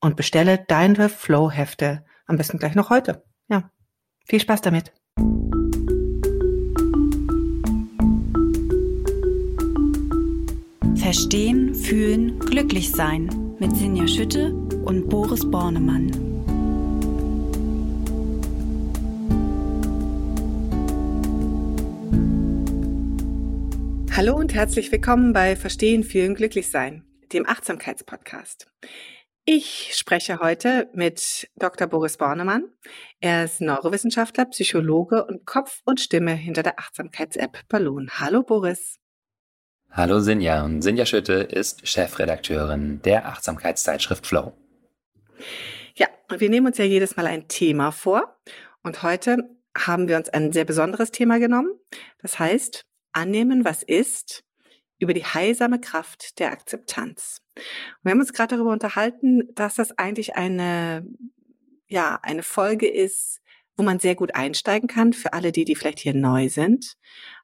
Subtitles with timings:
[0.00, 3.24] und bestelle deine Flow-Hefte am besten gleich noch heute.
[3.48, 3.70] Ja,
[4.26, 4.92] viel Spaß damit.
[10.96, 16.12] Verstehen, fühlen, glücklich sein mit Sinja Schütte und Boris Bornemann.
[24.14, 28.66] Hallo und herzlich willkommen bei Verstehen, fühlen, glücklich sein, dem Achtsamkeitspodcast.
[29.50, 31.86] Ich spreche heute mit Dr.
[31.86, 32.64] Boris Bornemann.
[33.18, 38.10] Er ist Neurowissenschaftler, Psychologe und Kopf und Stimme hinter der Achtsamkeits-App Balloon.
[38.20, 38.98] Hallo Boris.
[39.90, 44.52] Hallo Sinja und Sinja Schütte ist Chefredakteurin der Achtsamkeitszeitschrift Flow.
[45.94, 48.38] Ja, und wir nehmen uns ja jedes Mal ein Thema vor
[48.82, 51.70] und heute haben wir uns ein sehr besonderes Thema genommen.
[52.20, 54.44] Das heißt, annehmen, was ist,
[54.98, 57.40] über die heilsame Kraft der Akzeptanz.
[58.02, 61.06] Wir haben uns gerade darüber unterhalten, dass das eigentlich eine,
[61.86, 63.40] ja, eine Folge ist,
[63.76, 66.96] wo man sehr gut einsteigen kann für alle die, die vielleicht hier neu sind.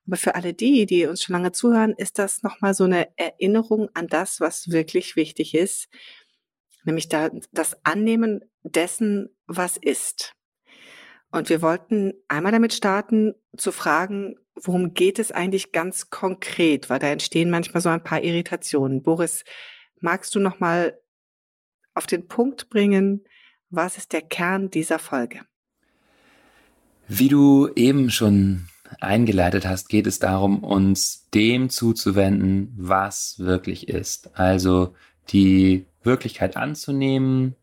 [0.06, 3.88] Aber für alle die, die uns schon lange zuhören, ist das nochmal so eine Erinnerung
[3.94, 5.88] an das, was wirklich wichtig ist.
[6.84, 10.34] Nämlich da, das Annehmen dessen, was ist.
[11.30, 16.91] Und wir wollten einmal damit starten, zu fragen, worum geht es eigentlich ganz konkret?
[16.91, 19.03] Weil da entstehen manchmal so ein paar Irritationen.
[19.03, 19.44] Boris,
[20.04, 20.98] magst du noch mal
[21.94, 23.25] auf den Punkt bringen,
[23.70, 25.41] was ist der Kern dieser Folge?
[27.09, 28.69] Wie du eben schon
[29.00, 34.38] eingeleitet hast, geht es darum, uns dem zuzuwenden, was wirklich ist.
[34.38, 34.94] Also
[35.31, 37.56] die Wirklichkeit anzunehmen,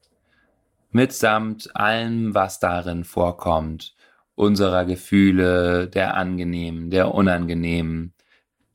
[0.90, 3.96] mitsamt allem, was darin vorkommt,
[4.34, 8.14] unserer Gefühle, der angenehmen, der unangenehmen,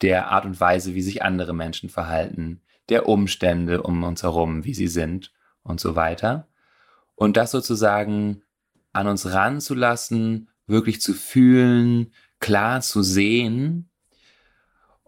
[0.03, 4.75] der Art und Weise, wie sich andere Menschen verhalten, der Umstände um uns herum, wie
[4.75, 5.33] sie sind
[5.63, 6.49] und so weiter.
[7.15, 8.43] Und das sozusagen
[8.93, 13.89] an uns ranzulassen, wirklich zu fühlen, klar zu sehen.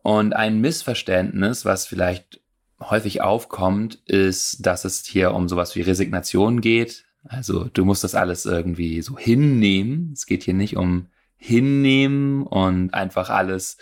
[0.02, 2.40] Und ein Missverständnis, was vielleicht
[2.80, 7.04] häufig aufkommt, ist, dass es hier um sowas wie Resignation geht.
[7.24, 10.12] Also du musst das alles irgendwie so hinnehmen.
[10.12, 13.78] Es geht hier nicht um hinnehmen und einfach alles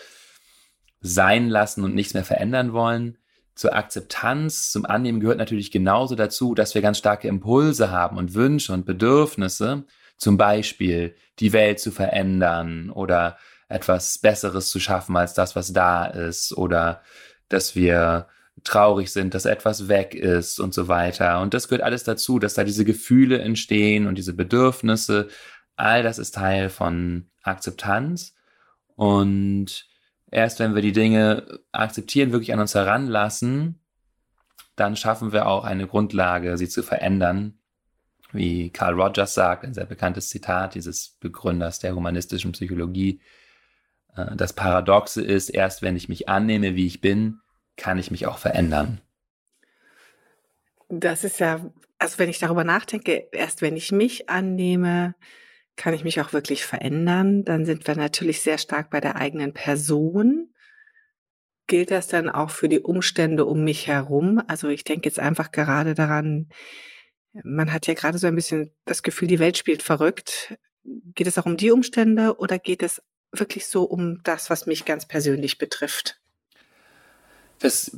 [1.01, 3.19] sein lassen und nichts mehr verändern wollen.
[3.57, 8.35] Zur Akzeptanz, zum Annehmen gehört natürlich genauso dazu, dass wir ganz starke Impulse haben und
[8.35, 9.85] Wünsche und Bedürfnisse,
[10.19, 16.05] zum Beispiel die Welt zu verändern oder etwas Besseres zu schaffen als das, was da
[16.05, 17.03] ist oder
[17.49, 18.29] dass wir
[18.63, 21.41] traurig sind, dass etwas weg ist und so weiter.
[21.41, 25.29] Und das gehört alles dazu, dass da diese Gefühle entstehen und diese Bedürfnisse.
[25.77, 28.35] All das ist Teil von Akzeptanz.
[28.97, 29.87] Und
[30.31, 33.81] erst wenn wir die Dinge akzeptieren, wirklich an uns heranlassen,
[34.75, 37.59] dann schaffen wir auch eine Grundlage, sie zu verändern.
[38.33, 43.21] Wie Carl Rogers sagt, ein sehr bekanntes Zitat dieses Begründers der humanistischen Psychologie.
[44.15, 47.41] Äh, das Paradoxe ist, erst wenn ich mich annehme, wie ich bin,
[47.77, 49.01] kann ich mich auch verändern.
[50.89, 51.61] Das ist ja,
[51.99, 55.15] also wenn ich darüber nachdenke, erst wenn ich mich annehme,
[55.77, 57.45] kann ich mich auch wirklich verändern.
[57.45, 60.53] Dann sind wir natürlich sehr stark bei der eigenen Person.
[61.67, 64.43] Gilt das dann auch für die Umstände um mich herum?
[64.47, 66.49] Also ich denke jetzt einfach gerade daran,
[67.45, 70.57] man hat ja gerade so ein bisschen das Gefühl, die Welt spielt verrückt.
[70.85, 73.03] Geht es auch um die Umstände oder geht es
[73.33, 76.21] wirklich so um das, was mich ganz persönlich betrifft?
[77.59, 77.97] Das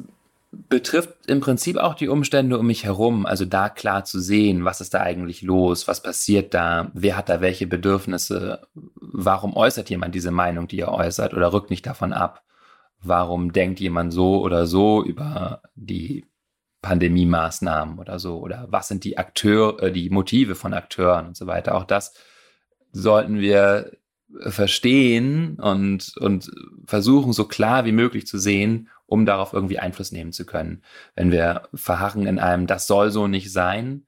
[0.51, 4.81] betrifft im Prinzip auch die Umstände um mich herum, also da klar zu sehen, was
[4.81, 10.15] ist da eigentlich los, was passiert da, wer hat da welche Bedürfnisse, warum äußert jemand
[10.15, 12.43] diese Meinung, die er äußert oder rückt nicht davon ab,
[13.03, 16.25] warum denkt jemand so oder so über die
[16.81, 21.47] Pandemie-Maßnahmen oder so oder was sind die Akteure, äh, die Motive von Akteuren und so
[21.47, 21.75] weiter.
[21.75, 22.15] Auch das
[22.93, 23.93] sollten wir
[24.47, 26.51] verstehen und, und
[26.87, 30.83] versuchen, so klar wie möglich zu sehen, um darauf irgendwie Einfluss nehmen zu können.
[31.17, 34.07] Wenn wir verharren in einem, das soll so nicht sein,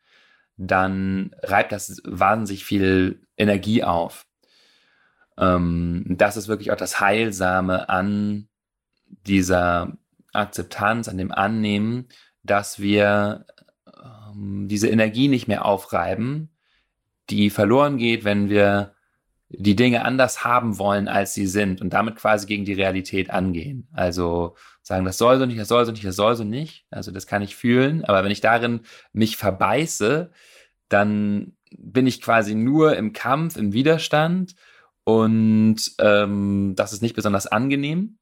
[0.59, 4.27] dann reibt das wahnsinnig viel Energie auf.
[5.39, 8.49] Ähm, das ist wirklich auch das Heilsame an
[9.27, 9.97] dieser
[10.35, 12.09] Akzeptanz, an dem Annehmen,
[12.43, 13.47] dass wir
[13.87, 16.51] ähm, diese Energie nicht mehr aufreiben,
[17.31, 18.95] die verloren geht, wenn wir
[19.53, 23.89] die Dinge anders haben wollen, als sie sind und damit quasi gegen die Realität angehen.
[23.93, 26.87] Also sagen, das soll so nicht, das soll so nicht, das soll so nicht.
[26.91, 28.81] Also das kann ich fühlen, aber wenn ich darin
[29.13, 30.31] mich verbeiße,
[30.89, 34.55] dann bin ich quasi nur im Kampf, im Widerstand
[35.05, 38.19] und ähm, das ist nicht besonders angenehm.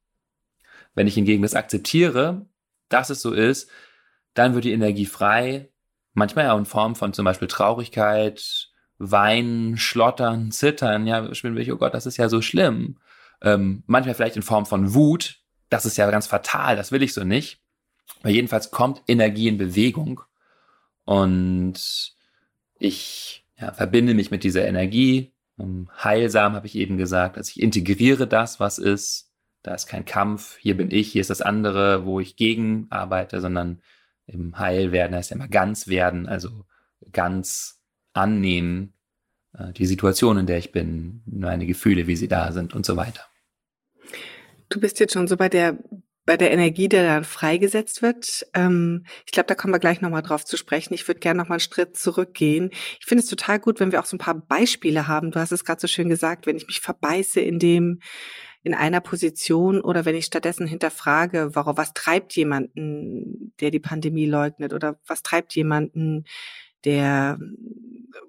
[0.95, 2.47] Wenn ich hingegen das akzeptiere,
[2.89, 3.69] dass es so ist,
[4.33, 5.69] dann wird die Energie frei,
[6.13, 8.68] manchmal auch in Form von zum Beispiel Traurigkeit,
[8.99, 12.97] Weinen, Schlottern, Zittern, ja, spielen wir, oh Gott, das ist ja so schlimm.
[13.41, 17.13] Ähm, manchmal vielleicht in Form von Wut, das ist ja ganz fatal, das will ich
[17.13, 17.61] so nicht.
[18.19, 20.21] Aber jedenfalls kommt Energie in Bewegung
[21.05, 22.13] und
[22.77, 25.33] ich ja, verbinde mich mit dieser Energie.
[26.03, 29.31] Heilsam habe ich eben gesagt, dass ich integriere das, was ist.
[29.61, 33.41] Da ist kein Kampf, hier bin ich, hier ist das andere, wo ich gegen arbeite,
[33.41, 33.81] sondern
[34.25, 36.65] im Heil werden heißt ja immer ganz werden, also
[37.11, 37.78] ganz
[38.13, 38.93] annehmen,
[39.53, 42.95] äh, die Situation, in der ich bin, meine Gefühle, wie sie da sind und so
[42.95, 43.25] weiter.
[44.69, 45.77] Du bist jetzt schon so bei der
[46.29, 48.45] bei der Energie, die dann freigesetzt wird.
[48.53, 50.93] Ähm, ich glaube, da kommen wir gleich nochmal drauf zu sprechen.
[50.93, 52.69] Ich würde gerne nochmal einen Schritt zurückgehen.
[52.99, 55.31] Ich finde es total gut, wenn wir auch so ein paar Beispiele haben.
[55.31, 58.01] Du hast es gerade so schön gesagt, wenn ich mich verbeiße in dem,
[58.61, 64.27] in einer Position oder wenn ich stattdessen hinterfrage, warum, was treibt jemanden, der die Pandemie
[64.27, 66.25] leugnet oder was treibt jemanden,
[66.85, 67.39] der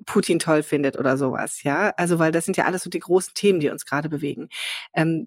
[0.06, 1.90] Putin toll findet oder sowas, ja.
[1.96, 4.48] Also, weil das sind ja alles so die großen Themen, die uns gerade bewegen.
[4.94, 5.26] Ähm,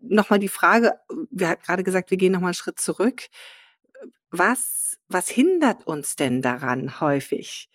[0.00, 0.94] nochmal die Frage,
[1.30, 3.28] wir hatten gerade gesagt, wir gehen nochmal einen Schritt zurück.
[4.30, 7.68] Was, was hindert uns denn daran häufig,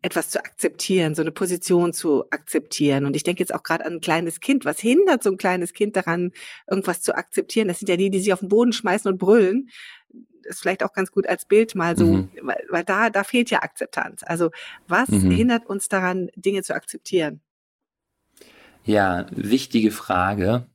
[0.00, 3.06] etwas zu akzeptieren, so eine Position zu akzeptieren?
[3.06, 4.64] Und ich denke jetzt auch gerade an ein kleines Kind.
[4.64, 6.32] Was hindert so ein kleines Kind daran,
[6.68, 7.68] irgendwas zu akzeptieren?
[7.68, 9.70] Das sind ja die, die sich auf den Boden schmeißen und brüllen.
[10.44, 12.30] Ist vielleicht auch ganz gut als Bild mal so, mhm.
[12.42, 14.22] weil, weil da, da fehlt ja Akzeptanz.
[14.24, 14.50] Also
[14.86, 15.30] was mhm.
[15.30, 17.40] hindert uns daran, Dinge zu akzeptieren?
[18.84, 20.66] Ja, wichtige Frage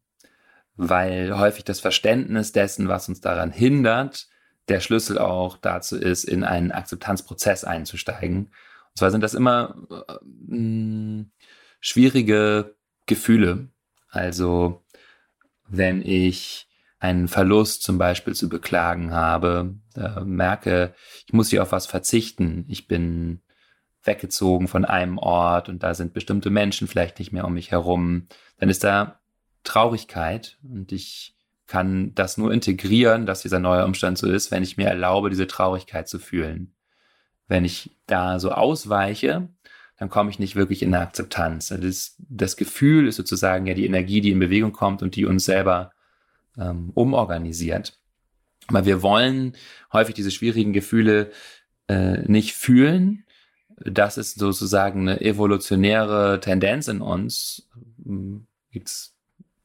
[0.82, 4.30] weil häufig das Verständnis dessen, was uns daran hindert,
[4.70, 8.46] der Schlüssel auch dazu ist, in einen Akzeptanzprozess einzusteigen.
[8.46, 9.76] Und zwar sind das immer
[10.50, 11.26] äh,
[11.82, 12.76] schwierige
[13.08, 13.68] Gefühle.
[14.10, 14.82] Also
[15.68, 16.69] wenn ich
[17.00, 20.94] einen Verlust zum Beispiel zu beklagen habe, äh, merke,
[21.26, 22.66] ich muss hier auf was verzichten.
[22.68, 23.42] Ich bin
[24.04, 28.28] weggezogen von einem Ort und da sind bestimmte Menschen vielleicht nicht mehr um mich herum,
[28.58, 29.20] dann ist da
[29.64, 31.36] Traurigkeit und ich
[31.68, 35.48] kann das nur integrieren, dass dieser neue Umstand so ist, wenn ich mir erlaube, diese
[35.48, 36.74] Traurigkeit zu fühlen.
[37.48, 39.50] Wenn ich da so ausweiche,
[39.98, 41.68] dann komme ich nicht wirklich in eine Akzeptanz.
[41.68, 45.46] Das, das Gefühl ist sozusagen ja die Energie, die in Bewegung kommt und die uns
[45.46, 45.92] selber
[46.58, 48.00] ähm, umorganisiert.
[48.68, 49.56] Aber wir wollen
[49.92, 51.32] häufig diese schwierigen Gefühle
[51.88, 53.26] äh, nicht fühlen.
[53.78, 57.68] Das ist sozusagen eine evolutionäre Tendenz in uns.
[58.04, 59.16] Hm, gibt's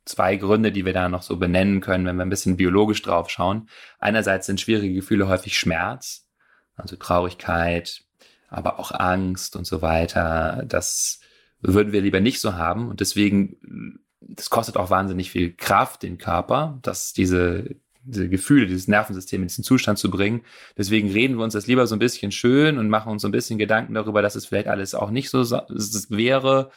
[0.04, 3.30] zwei Gründe, die wir da noch so benennen können, wenn wir ein bisschen biologisch drauf
[3.30, 3.68] schauen.
[3.98, 6.28] Einerseits sind schwierige Gefühle häufig Schmerz,
[6.76, 8.02] also Traurigkeit,
[8.48, 10.64] aber auch Angst und so weiter.
[10.66, 11.20] Das
[11.60, 16.18] würden wir lieber nicht so haben und deswegen, das kostet auch wahnsinnig viel Kraft, den
[16.18, 20.42] Körper, dass diese, diese Gefühle, dieses Nervensystem in diesen Zustand zu bringen.
[20.76, 23.32] Deswegen reden wir uns das lieber so ein bisschen schön und machen uns so ein
[23.32, 26.70] bisschen Gedanken darüber, dass es vielleicht alles auch nicht so wäre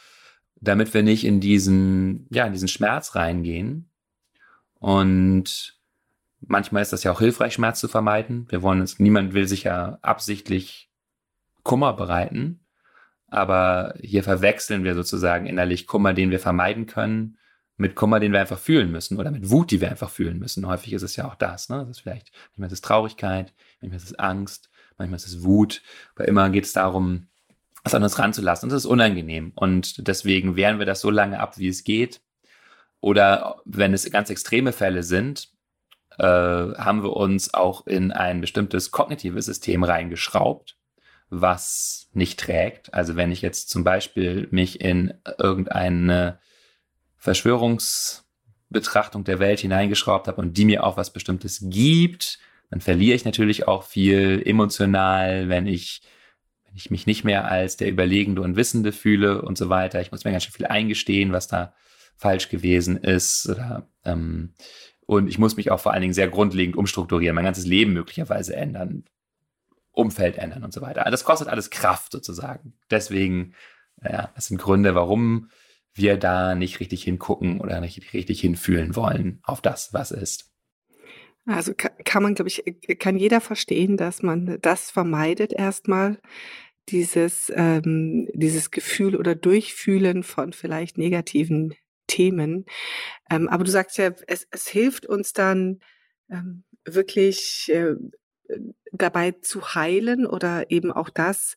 [0.60, 3.90] damit wir nicht in diesen, ja, in diesen Schmerz reingehen.
[4.74, 5.78] Und
[6.40, 8.46] manchmal ist das ja auch hilfreich, Schmerz zu vermeiden.
[8.50, 10.90] Wir wollen uns, niemand will sich ja absichtlich
[11.62, 12.60] Kummer bereiten.
[13.28, 17.38] Aber hier verwechseln wir sozusagen innerlich Kummer, den wir vermeiden können,
[17.76, 20.66] mit Kummer, den wir einfach fühlen müssen oder mit Wut, die wir einfach fühlen müssen.
[20.66, 21.68] Häufig ist es ja auch das.
[21.68, 21.78] Ne?
[21.78, 25.82] Das ist vielleicht, manchmal ist es Traurigkeit, manchmal ist es Angst, manchmal ist es Wut.
[26.16, 27.28] Aber immer geht es darum,
[27.84, 28.66] was an uns ranzulassen.
[28.66, 29.52] Und das ist unangenehm.
[29.54, 32.20] Und deswegen wehren wir das so lange ab, wie es geht.
[33.00, 35.50] Oder wenn es ganz extreme Fälle sind,
[36.18, 40.77] äh, haben wir uns auch in ein bestimmtes kognitives System reingeschraubt,
[41.30, 42.92] was nicht trägt.
[42.94, 46.40] Also wenn ich jetzt zum Beispiel mich in irgendeine
[47.16, 52.38] Verschwörungsbetrachtung der Welt hineingeschraubt habe und die mir auch was Bestimmtes gibt,
[52.70, 56.02] dann verliere ich natürlich auch viel emotional, wenn ich
[56.64, 60.02] wenn ich mich nicht mehr als der Überlegende und Wissende fühle und so weiter.
[60.02, 61.72] Ich muss mir ganz schön viel eingestehen, was da
[62.16, 63.48] falsch gewesen ist.
[63.48, 64.52] Oder, ähm,
[65.06, 68.54] und ich muss mich auch vor allen Dingen sehr grundlegend umstrukturieren, mein ganzes Leben möglicherweise
[68.54, 69.04] ändern,
[69.98, 71.04] Umfeld ändern und so weiter.
[71.10, 72.74] Das kostet alles Kraft sozusagen.
[72.90, 73.54] Deswegen,
[74.02, 75.50] ja, das sind Gründe, warum
[75.92, 80.52] wir da nicht richtig hingucken oder nicht richtig hinfühlen wollen auf das, was ist.
[81.46, 82.62] Also kann, man, glaube ich,
[82.98, 86.18] kann jeder verstehen, dass man das vermeidet erstmal,
[86.88, 91.74] dieses, ähm, dieses Gefühl oder Durchfühlen von vielleicht negativen
[92.06, 92.64] Themen.
[93.30, 95.80] Ähm, aber du sagst ja, es, es hilft uns dann
[96.30, 97.94] ähm, wirklich äh,
[98.92, 101.56] dabei zu heilen oder eben auch das,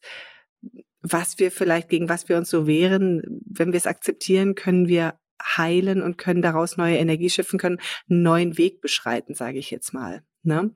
[1.01, 5.19] was wir vielleicht, gegen was wir uns so wehren, wenn wir es akzeptieren, können wir
[5.41, 7.79] heilen und können daraus neue Energie schiffen, können
[8.10, 10.24] einen neuen Weg beschreiten, sage ich jetzt mal.
[10.43, 10.71] Ne?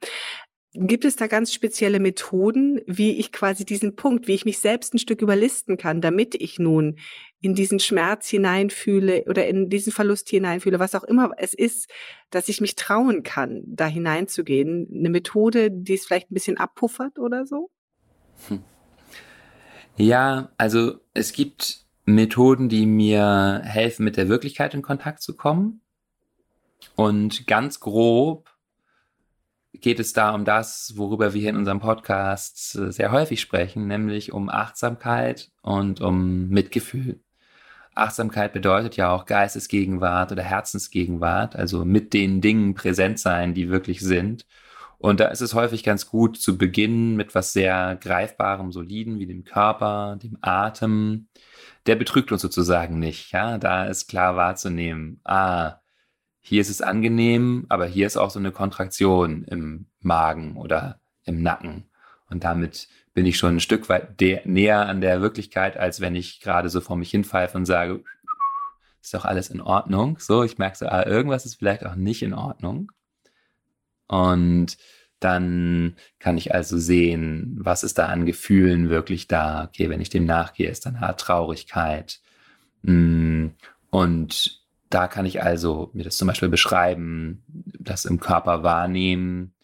[0.74, 4.94] Gibt es da ganz spezielle Methoden, wie ich quasi diesen Punkt, wie ich mich selbst
[4.94, 6.98] ein Stück überlisten kann, damit ich nun
[7.46, 11.88] in diesen Schmerz hineinfühle oder in diesen Verlust hineinfühle, was auch immer es ist,
[12.32, 14.88] dass ich mich trauen kann, da hineinzugehen?
[14.92, 17.70] Eine Methode, die es vielleicht ein bisschen abpuffert oder so?
[18.48, 18.64] Hm.
[19.96, 25.82] Ja, also es gibt Methoden, die mir helfen, mit der Wirklichkeit in Kontakt zu kommen.
[26.96, 28.50] Und ganz grob
[29.74, 33.88] geht es da um das, worüber wir hier in unserem Podcast äh, sehr häufig sprechen,
[33.88, 37.20] nämlich um Achtsamkeit und um Mitgefühl.
[37.96, 44.02] Achtsamkeit bedeutet ja auch Geistesgegenwart oder Herzensgegenwart, also mit den Dingen präsent sein, die wirklich
[44.02, 44.46] sind.
[44.98, 49.28] Und da ist es häufig ganz gut zu beginnen mit was sehr greifbarem, soliden wie
[49.28, 51.28] dem Körper, dem Atem.
[51.86, 53.32] Der betrügt uns sozusagen nicht.
[53.32, 55.22] Ja, da ist klar wahrzunehmen.
[55.24, 55.80] Ah,
[56.42, 61.42] hier ist es angenehm, aber hier ist auch so eine Kontraktion im Magen oder im
[61.42, 61.86] Nacken.
[62.30, 66.42] Und damit bin ich schon ein Stück weit näher an der Wirklichkeit, als wenn ich
[66.42, 68.04] gerade so vor mich hinpfeife und sage,
[69.02, 70.18] ist doch alles in Ordnung.
[70.20, 72.92] So, ich merke so, ah, irgendwas ist vielleicht auch nicht in Ordnung.
[74.08, 74.78] Und
[75.22, 79.64] dann kann ich also sehen, was ist da an Gefühlen wirklich da.
[79.64, 82.20] Okay, wenn ich dem nachgehe, ist dann eine Traurigkeit.
[82.84, 83.48] Mm,
[83.92, 89.55] und da kann ich also mir das zum Beispiel beschreiben, das im Körper wahrnehmen.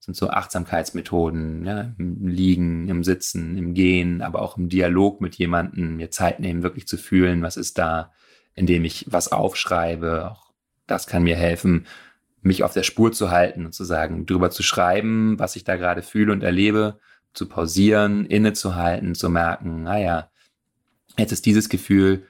[0.00, 5.36] Sind so Achtsamkeitsmethoden, ja, im Liegen, im Sitzen, im Gehen, aber auch im Dialog mit
[5.36, 8.10] jemandem, mir Zeit nehmen, wirklich zu fühlen, was ist da,
[8.54, 10.30] indem ich was aufschreibe.
[10.30, 10.52] Auch
[10.86, 11.86] das kann mir helfen,
[12.42, 15.76] mich auf der Spur zu halten und zu sagen, drüber zu schreiben, was ich da
[15.76, 16.98] gerade fühle und erlebe,
[17.32, 20.30] zu pausieren, innezuhalten, zu merken, naja,
[21.18, 22.26] jetzt ist dieses Gefühl,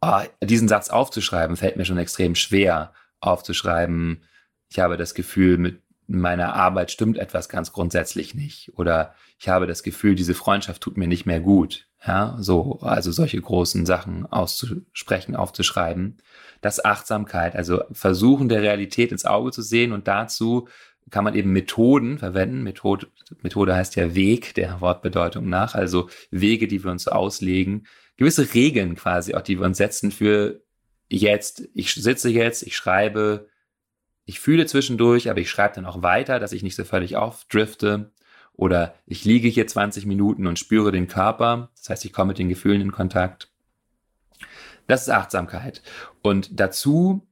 [0.00, 4.24] oh, diesen Satz aufzuschreiben, fällt mir schon extrem schwer aufzuschreiben.
[4.68, 8.72] Ich habe das Gefühl, mit meiner Arbeit stimmt etwas ganz grundsätzlich nicht.
[8.76, 11.86] Oder ich habe das Gefühl, diese Freundschaft tut mir nicht mehr gut.
[12.06, 16.18] Ja, so, also solche großen Sachen auszusprechen, aufzuschreiben.
[16.60, 20.68] Das Achtsamkeit, also versuchen der Realität ins Auge zu sehen und dazu
[21.10, 22.62] kann man eben Methoden verwenden.
[22.62, 23.06] Methode,
[23.42, 28.96] Methode heißt ja Weg der Wortbedeutung nach, also Wege, die wir uns auslegen, gewisse Regeln
[28.96, 30.60] quasi auch, die wir uns setzen für
[31.08, 31.68] jetzt.
[31.74, 33.48] Ich sitze jetzt, ich schreibe,
[34.24, 38.12] ich fühle zwischendurch, aber ich schreibe dann auch weiter, dass ich nicht so völlig aufdrifte.
[38.54, 41.70] Oder ich liege hier 20 Minuten und spüre den Körper.
[41.76, 43.50] Das heißt, ich komme mit den Gefühlen in Kontakt.
[44.86, 45.82] Das ist Achtsamkeit.
[46.22, 47.26] Und dazu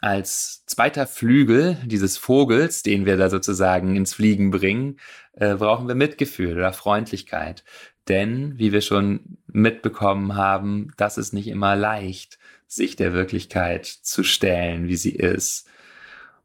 [0.00, 4.98] als zweiter Flügel dieses Vogels, den wir da sozusagen ins Fliegen bringen,
[5.32, 7.64] äh, brauchen wir Mitgefühl oder Freundlichkeit.
[8.08, 14.22] Denn, wie wir schon mitbekommen haben, das ist nicht immer leicht, sich der Wirklichkeit zu
[14.22, 15.68] stellen, wie sie ist.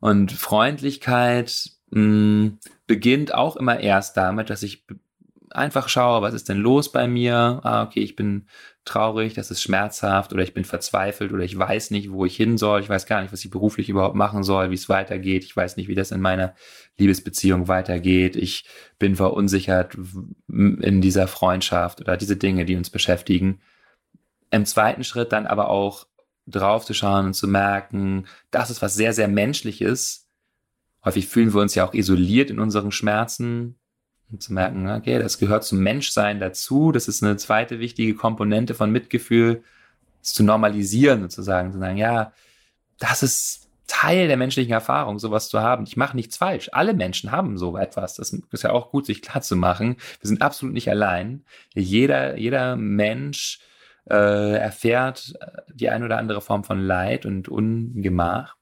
[0.05, 4.85] Und Freundlichkeit mh, hm, beginnt auch immer erst damit, dass ich
[5.49, 7.59] einfach schaue, was ist denn los bei mir?
[7.63, 8.45] Ah, okay, ich bin
[8.83, 12.59] traurig, das ist schmerzhaft oder ich bin verzweifelt oder ich weiß nicht, wo ich hin
[12.59, 12.81] soll.
[12.81, 15.43] Ich weiß gar nicht, was ich beruflich überhaupt machen soll, wie es weitergeht.
[15.43, 16.53] Ich weiß nicht, wie das in meiner
[16.99, 18.35] Liebesbeziehung weitergeht.
[18.35, 18.65] Ich
[18.99, 19.97] bin verunsichert
[20.47, 23.59] in dieser Freundschaft oder diese Dinge, die uns beschäftigen.
[24.51, 26.05] Im zweiten Schritt dann aber auch
[26.47, 30.27] drauf zu schauen und zu merken, das ist was sehr, sehr Menschliches.
[31.03, 33.75] Häufig fühlen wir uns ja auch isoliert in unseren Schmerzen,
[34.31, 36.91] und zu merken, okay, das gehört zum Menschsein dazu.
[36.91, 39.63] Das ist eine zweite wichtige Komponente von Mitgefühl,
[40.21, 42.33] es zu normalisieren sozusagen, zu sagen, ja,
[42.97, 45.85] das ist Teil der menschlichen Erfahrung, sowas zu haben.
[45.85, 46.69] Ich mache nichts falsch.
[46.73, 48.15] Alle Menschen haben so etwas.
[48.15, 49.97] Das ist ja auch gut, sich klar zu machen.
[50.19, 51.45] Wir sind absolut nicht allein.
[51.75, 53.59] Jeder, jeder Mensch
[54.09, 55.33] äh, erfährt
[55.73, 58.55] die eine oder andere Form von Leid und Ungemach.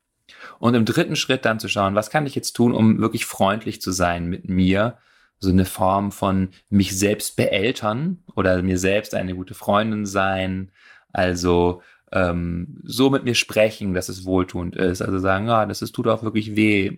[0.59, 3.81] Und im dritten Schritt dann zu schauen, was kann ich jetzt tun, um wirklich freundlich
[3.81, 4.97] zu sein mit mir,
[5.39, 10.71] so eine Form von mich selbst beeltern oder mir selbst eine gute Freundin sein.
[11.11, 11.81] Also
[12.13, 15.01] ähm, so mit mir sprechen, dass es wohltuend ist.
[15.01, 16.97] Also sagen, ja, das ist, tut auch wirklich weh.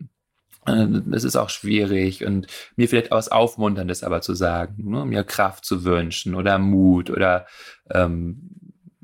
[1.11, 5.05] Es ist auch schwierig und mir vielleicht auch was Aufmunterndes aber zu sagen, ne?
[5.05, 7.45] mir Kraft zu wünschen oder Mut oder
[7.91, 8.49] ähm,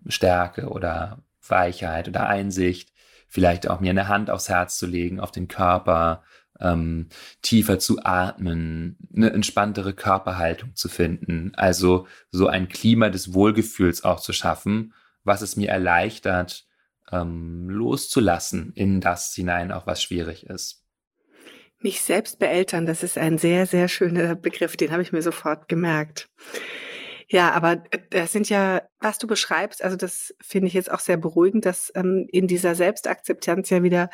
[0.07, 2.91] Stärke oder Weichheit oder Einsicht,
[3.27, 6.23] vielleicht auch mir eine Hand aufs Herz zu legen, auf den Körper,
[6.59, 7.09] ähm,
[7.41, 14.19] tiefer zu atmen, eine entspanntere Körperhaltung zu finden, also so ein Klima des Wohlgefühls auch
[14.19, 16.65] zu schaffen, was es mir erleichtert,
[17.11, 20.83] ähm, loszulassen in das hinein, auch was schwierig ist.
[21.81, 25.67] Mich selbst beeltern, das ist ein sehr, sehr schöner Begriff, den habe ich mir sofort
[25.67, 26.29] gemerkt.
[27.27, 30.99] Ja, aber äh, das sind ja, was du beschreibst, also das finde ich jetzt auch
[30.99, 34.09] sehr beruhigend, dass ähm, in dieser Selbstakzeptanz ja wieder,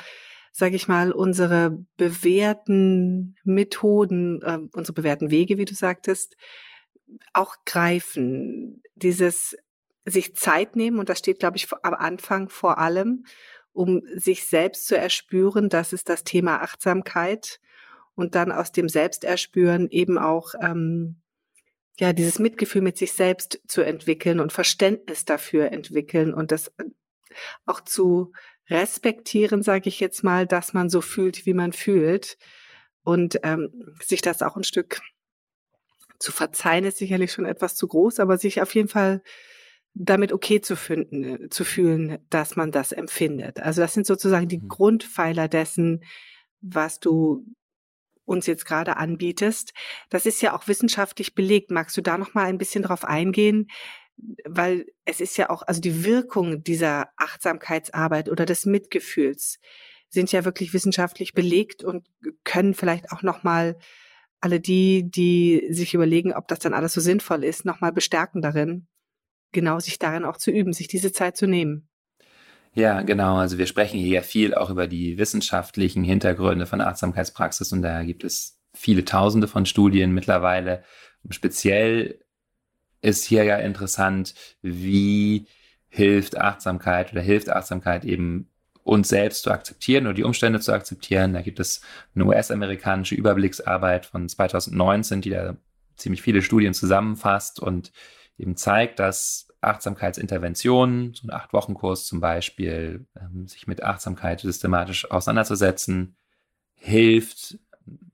[0.52, 6.38] sage ich mal, unsere bewährten Methoden, äh, unsere bewährten Wege, wie du sagtest,
[7.34, 8.84] auch greifen.
[8.96, 9.58] Dieses
[10.06, 13.26] sich Zeit nehmen, und das steht, glaube ich, am Anfang vor allem,
[13.78, 17.60] um sich selbst zu erspüren, das ist das Thema Achtsamkeit.
[18.16, 21.22] Und dann aus dem Selbsterspüren eben auch ähm,
[22.00, 26.86] ja dieses Mitgefühl mit sich selbst zu entwickeln und Verständnis dafür entwickeln und das äh,
[27.68, 28.32] auch zu
[28.68, 32.40] respektieren, sage ich jetzt mal, dass man so fühlt, wie man fühlt.
[33.04, 35.02] Und ähm, sich das auch ein Stück
[36.18, 39.22] zu verzeihen ist sicherlich schon etwas zu groß, aber sich auf jeden Fall
[40.00, 43.60] damit okay zu finden, äh, zu fühlen, dass man das empfindet.
[43.60, 44.68] Also das sind sozusagen die mhm.
[44.68, 46.04] Grundpfeiler dessen,
[46.62, 47.46] was du
[48.26, 49.74] uns jetzt gerade anbietest.
[50.10, 51.72] Das ist ja auch wissenschaftlich belegt.
[51.72, 53.68] Magst du da noch mal ein bisschen drauf eingehen?
[54.46, 59.60] Weil es ist ja auch, also die Wirkung dieser Achtsamkeitsarbeit oder des Mitgefühls
[60.10, 62.08] sind ja wirklich wissenschaftlich belegt und
[62.44, 63.78] können vielleicht auch noch mal
[64.42, 68.42] alle die, die sich überlegen, ob das dann alles so sinnvoll ist, noch mal bestärken
[68.42, 68.88] darin
[69.52, 71.88] genau sich darin auch zu üben, sich diese Zeit zu nehmen.
[72.74, 73.38] Ja, genau.
[73.38, 78.04] Also wir sprechen hier ja viel auch über die wissenschaftlichen Hintergründe von Achtsamkeitspraxis und da
[78.04, 80.84] gibt es viele Tausende von Studien mittlerweile.
[81.30, 82.20] Speziell
[83.02, 85.48] ist hier ja interessant, wie
[85.90, 88.50] hilft Achtsamkeit oder hilft Achtsamkeit eben
[88.84, 91.34] uns selbst zu akzeptieren oder die Umstände zu akzeptieren.
[91.34, 91.82] Da gibt es
[92.16, 95.58] eine US-amerikanische Überblicksarbeit von 2019, die da
[95.98, 97.92] ziemlich viele Studien zusammenfasst und
[98.38, 106.16] eben zeigt, dass Achtsamkeitsinterventionen, so ein Acht-Wochen-Kurs zum Beispiel, ähm, sich mit Achtsamkeit systematisch auseinanderzusetzen,
[106.76, 107.58] hilft,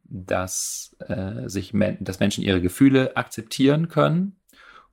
[0.04, 4.38] dass, äh, sich dass Menschen ihre Gefühle akzeptieren können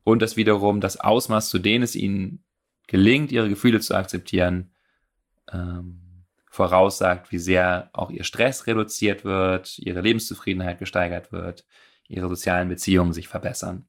[0.02, 2.44] und dass wiederum das Ausmaß, zu dem es ihnen
[2.88, 4.72] gelingt, ihre Gefühle zu akzeptieren,
[5.52, 11.64] ähm, voraussagt, wie sehr auch ihr Stress reduziert wird, ihre Lebenszufriedenheit gesteigert wird,
[12.08, 13.86] ihre sozialen Beziehungen sich verbessern.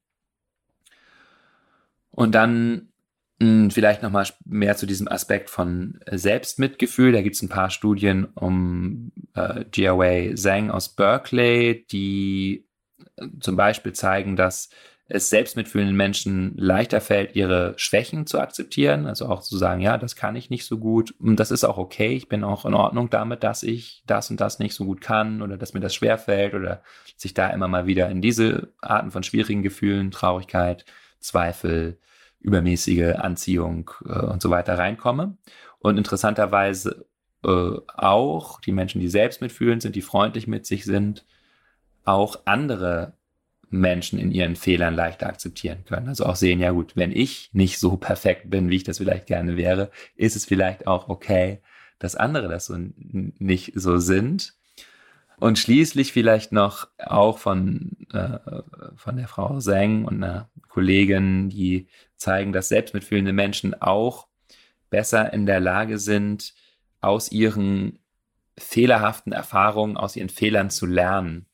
[2.11, 2.89] Und dann
[3.39, 7.11] mh, hm, vielleicht nochmal mehr zu diesem Aspekt von Selbstmitgefühl.
[7.11, 12.67] Da gibt es ein paar Studien um äh, Jiawei Zhang aus Berkeley, die
[13.17, 14.69] äh, zum Beispiel zeigen, dass
[15.13, 20.15] es selbstmitfühlenden Menschen leichter fällt, ihre Schwächen zu akzeptieren, also auch zu sagen, ja, das
[20.15, 21.13] kann ich nicht so gut.
[21.19, 24.39] Und das ist auch okay, ich bin auch in Ordnung damit, dass ich das und
[24.39, 26.81] das nicht so gut kann oder dass mir das schwer fällt oder
[27.17, 30.85] sich da immer mal wieder in diese Arten von schwierigen Gefühlen, Traurigkeit,
[31.21, 31.97] Zweifel,
[32.39, 35.37] übermäßige Anziehung äh, und so weiter reinkomme.
[35.79, 37.05] Und interessanterweise
[37.43, 41.25] äh, auch die Menschen, die selbst mitfühlen sind, die freundlich mit sich sind,
[42.03, 43.13] auch andere
[43.69, 46.09] Menschen in ihren Fehlern leichter akzeptieren können.
[46.09, 49.27] Also auch sehen, ja gut, wenn ich nicht so perfekt bin, wie ich das vielleicht
[49.27, 51.61] gerne wäre, ist es vielleicht auch okay,
[51.97, 54.55] dass andere das so nicht so sind.
[55.41, 58.37] Und schließlich vielleicht noch auch von, äh,
[58.95, 64.27] von der Frau Seng und einer Kollegin, die zeigen, dass selbstmitfühlende Menschen auch
[64.91, 66.53] besser in der Lage sind,
[66.99, 67.97] aus ihren
[68.55, 71.47] fehlerhaften Erfahrungen, aus ihren Fehlern zu lernen.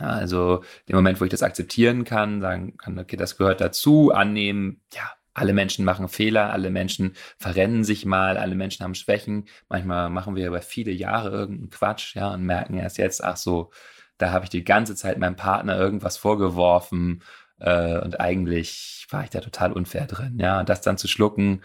[0.00, 4.10] Ja, also dem Moment, wo ich das akzeptieren kann, sagen kann, okay, das gehört dazu,
[4.10, 9.46] annehmen, ja, alle Menschen machen Fehler, alle Menschen verrennen sich mal, alle Menschen haben Schwächen.
[9.68, 13.70] Manchmal machen wir über viele Jahre irgendeinen Quatsch, ja, und merken erst jetzt, ach so,
[14.18, 17.22] da habe ich die ganze Zeit meinem Partner irgendwas vorgeworfen
[17.60, 21.62] äh, und eigentlich war ich da total unfair drin, ja, und das dann zu schlucken,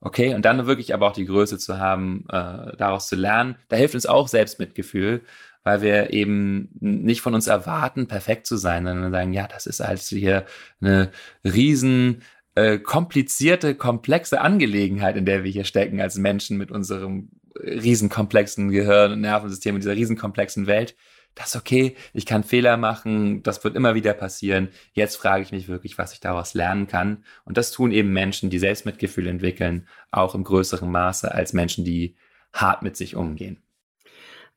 [0.00, 3.76] okay, und dann wirklich aber auch die Größe zu haben, äh, daraus zu lernen, da
[3.76, 5.22] hilft uns auch Selbstmitgefühl,
[5.64, 9.80] weil wir eben nicht von uns erwarten, perfekt zu sein, sondern sagen, ja, das ist
[9.80, 10.46] halt hier
[10.80, 11.10] eine
[11.44, 12.22] riesen
[12.56, 19.12] äh, komplizierte, komplexe Angelegenheit, in der wir hier stecken als Menschen mit unserem riesenkomplexen Gehirn
[19.12, 20.96] und Nervensystem in dieser riesenkomplexen Welt.
[21.34, 24.70] das ist okay, ich kann Fehler machen, das wird immer wieder passieren.
[24.94, 27.24] Jetzt frage ich mich wirklich, was ich daraus lernen kann.
[27.44, 32.16] Und das tun eben Menschen, die Selbstmitgefühl entwickeln, auch im größeren Maße als Menschen, die
[32.54, 33.62] hart mit sich umgehen.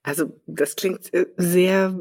[0.04, 2.00] Also das klingt äh, sehr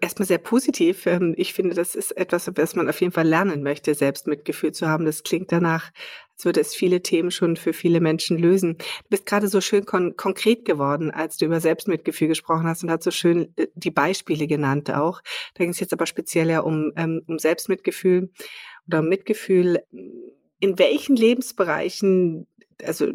[0.00, 1.06] erstmal sehr positiv.
[1.06, 4.88] Ähm, ich finde, das ist etwas, was man auf jeden Fall lernen möchte, Selbstmitgefühl zu
[4.88, 5.04] haben.
[5.04, 5.90] Das klingt danach,
[6.32, 8.78] als würde es viele Themen schon für viele Menschen lösen.
[8.78, 12.90] Du bist gerade so schön kon konkret geworden, als du über Selbstmitgefühl gesprochen hast und
[12.90, 15.20] hast so schön äh, die Beispiele genannt auch.
[15.54, 18.30] Da ging es jetzt aber speziell ja um, ähm, um Selbstmitgefühl
[18.86, 19.80] oder um Mitgefühl.
[20.60, 22.46] In welchen Lebensbereichen
[22.82, 23.12] also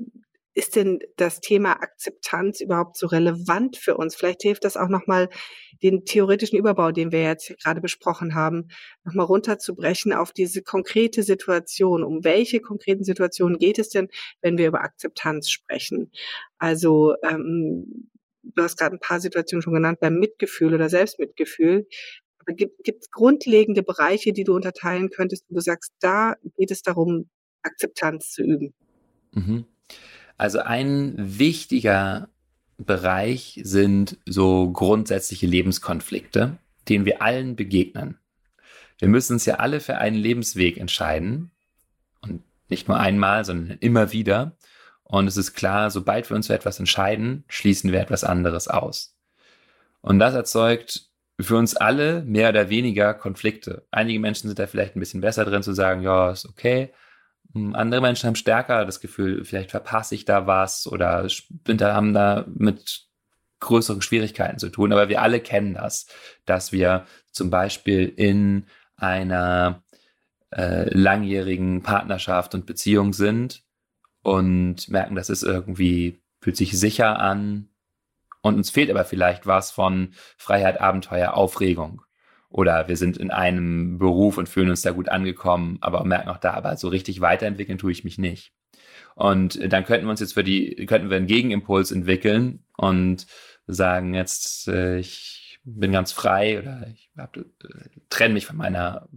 [0.59, 4.13] ist denn das Thema Akzeptanz überhaupt so relevant für uns?
[4.13, 5.29] Vielleicht hilft das auch nochmal,
[5.81, 8.67] den theoretischen Überbau, den wir jetzt gerade besprochen haben,
[9.05, 12.03] nochmal runterzubrechen auf diese konkrete Situation.
[12.03, 14.09] Um welche konkreten Situationen geht es denn,
[14.41, 16.11] wenn wir über Akzeptanz sprechen?
[16.57, 18.09] Also, ähm,
[18.43, 21.87] du hast gerade ein paar Situationen schon genannt, beim Mitgefühl oder Selbstmitgefühl.
[22.39, 26.81] Aber gibt es grundlegende Bereiche, die du unterteilen könntest, wo du sagst, da geht es
[26.81, 27.29] darum,
[27.61, 28.73] Akzeptanz zu üben?
[29.31, 29.63] Mhm.
[30.39, 32.29] Also ein wichtiger
[32.77, 38.17] Bereich sind so grundsätzliche Lebenskonflikte, denen wir allen begegnen.
[38.99, 41.51] Wir müssen uns ja alle für einen Lebensweg entscheiden
[42.21, 44.55] und nicht nur einmal, sondern immer wieder.
[45.03, 49.17] Und es ist klar, sobald wir uns für etwas entscheiden, schließen wir etwas anderes aus.
[49.99, 53.85] Und das erzeugt für uns alle mehr oder weniger Konflikte.
[53.91, 56.93] Einige Menschen sind da vielleicht ein bisschen besser drin zu sagen, ja, ist okay.
[57.53, 61.27] Hm, andere Menschen haben stärker das Gefühl, vielleicht verpasse ich da was oder
[61.81, 63.07] haben da mit
[63.59, 64.93] größeren Schwierigkeiten zu tun.
[64.93, 66.07] Aber wir alle kennen das,
[66.45, 69.83] dass wir zum Beispiel in einer
[70.51, 73.63] äh, langjährigen Partnerschaft und Beziehung sind
[74.23, 77.69] und merken, dass es irgendwie fühlt sich sicher an
[78.41, 82.01] und uns fehlt aber vielleicht was von Freiheit, Abenteuer, Aufregung.
[82.49, 86.37] Oder wir sind in einem Beruf und fühlen uns da gut angekommen, aber merken auch
[86.37, 88.51] da, aber so richtig weiterentwickeln tue ich mich nicht.
[89.15, 93.27] Und dann könnten wir uns jetzt für die, könnten wir einen Gegenimpuls entwickeln und
[93.67, 97.43] sagen jetzt, äh, ich bin ganz frei oder ich hab, äh,
[98.09, 99.07] trenne mich von meiner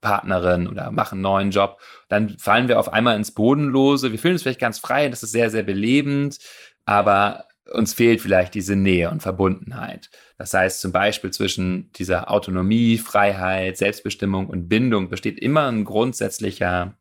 [0.00, 1.80] Partnerin oder mache einen neuen Job.
[2.08, 4.10] Dann fallen wir auf einmal ins Bodenlose.
[4.10, 6.38] Wir fühlen uns vielleicht ganz frei, das ist sehr, sehr belebend,
[6.84, 10.10] aber uns fehlt vielleicht diese Nähe und Verbundenheit.
[10.36, 16.96] Das heißt zum Beispiel zwischen dieser Autonomie, Freiheit, Selbstbestimmung und Bindung besteht immer ein grundsätzlicher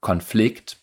[0.00, 0.78] Konflikt.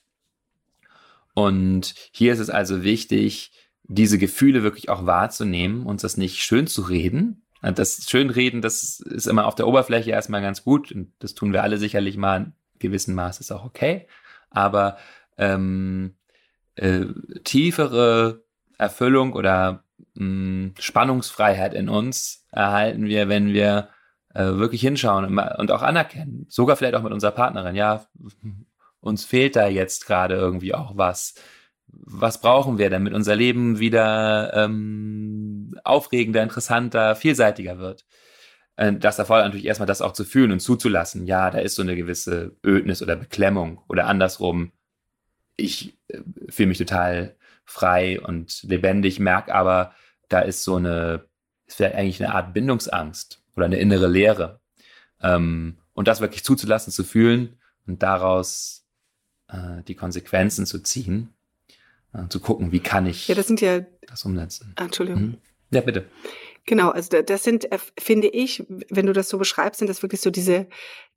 [1.33, 3.51] Und hier ist es also wichtig,
[3.83, 7.43] diese Gefühle wirklich auch wahrzunehmen, uns das nicht schön zu reden.
[7.61, 11.61] Das Schönreden, das ist immer auf der Oberfläche erstmal ganz gut und das tun wir
[11.61, 14.07] alle sicherlich mal in gewissem Maß ist auch okay.
[14.49, 14.97] Aber
[15.37, 16.15] ähm,
[16.75, 17.05] äh,
[17.43, 18.43] tiefere
[18.77, 19.84] Erfüllung oder
[20.15, 23.89] mh, hm, Spannungsfreiheit in uns erhalten wir, wenn wir
[24.34, 26.45] äh, wirklich hinschauen und auch anerkennen.
[26.49, 27.75] Sogar vielleicht auch mit unserer Partnerin.
[27.75, 28.05] Ja,
[28.99, 31.36] uns fehlt da jetzt gerade irgendwie auch was.
[31.88, 38.05] Was brauchen wir, damit unser Leben wieder ähm, aufregender, interessanter, vielseitiger wird?
[38.77, 41.25] Äh, das erfordert natürlich erstmal das auch zu fühlen und zuzulassen.
[41.25, 44.71] Ja, da ist so eine gewisse Ödnis oder Beklemmung oder andersrum.
[45.57, 49.93] Ich äh, fühle mich total frei und lebendig, merke aber,
[50.30, 51.26] da ist so eine,
[51.67, 54.60] ist vielleicht eigentlich eine Art Bindungsangst oder eine innere Leere.
[55.21, 58.86] Ähm, und das wirklich zuzulassen, zu fühlen und daraus
[59.47, 61.34] äh, die Konsequenzen zu ziehen,
[62.13, 64.74] äh, zu gucken, wie kann ich ja, das, sind ja, das umsetzen.
[64.78, 65.21] Ah, Entschuldigung.
[65.21, 65.38] Mhm.
[65.71, 66.06] Ja, bitte.
[66.71, 70.21] Genau, also das sind, äh, finde ich, wenn du das so beschreibst, sind das wirklich
[70.21, 70.69] so diese,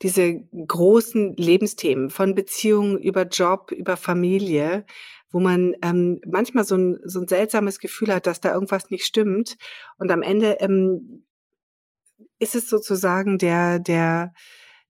[0.03, 4.85] diese großen Lebensthemen von Beziehungen über Job, über Familie,
[5.31, 9.05] wo man ähm, manchmal so ein, so ein seltsames Gefühl hat, dass da irgendwas nicht
[9.05, 9.57] stimmt.
[9.97, 11.25] Und am Ende ähm,
[12.40, 14.33] ist es sozusagen der, der,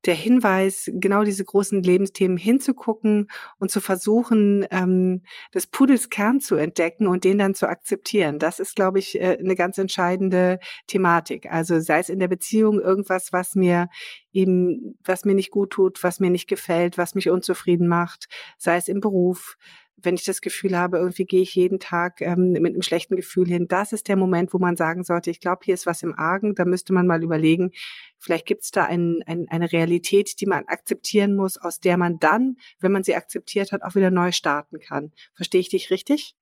[0.07, 5.23] der Hinweis, genau diese großen Lebensthemen hinzugucken und zu versuchen, ähm,
[5.55, 8.39] des Pudels Kern zu entdecken und den dann zu akzeptieren.
[8.39, 11.51] Das ist, glaube ich, äh, eine ganz entscheidende Thematik.
[11.51, 13.89] Also sei es in der Beziehung irgendwas, was mir
[14.33, 18.27] eben, was mir nicht gut tut, was mir nicht gefällt, was mich unzufrieden macht,
[18.59, 19.57] sei es im Beruf,
[19.97, 23.47] wenn ich das Gefühl habe, irgendwie gehe ich jeden Tag ähm, mit einem schlechten Gefühl
[23.47, 26.19] hin, das ist der Moment, wo man sagen sollte, ich glaube, hier ist was im
[26.19, 27.73] Argen, da müsste man mal überlegen,
[28.19, 32.19] vielleicht gibt es da ein, ein, eine Realität, die man akzeptieren muss, aus der man
[32.19, 35.13] dann, wenn man sie akzeptiert hat, auch wieder neu starten kann.
[35.35, 36.35] Verstehe ich dich richtig?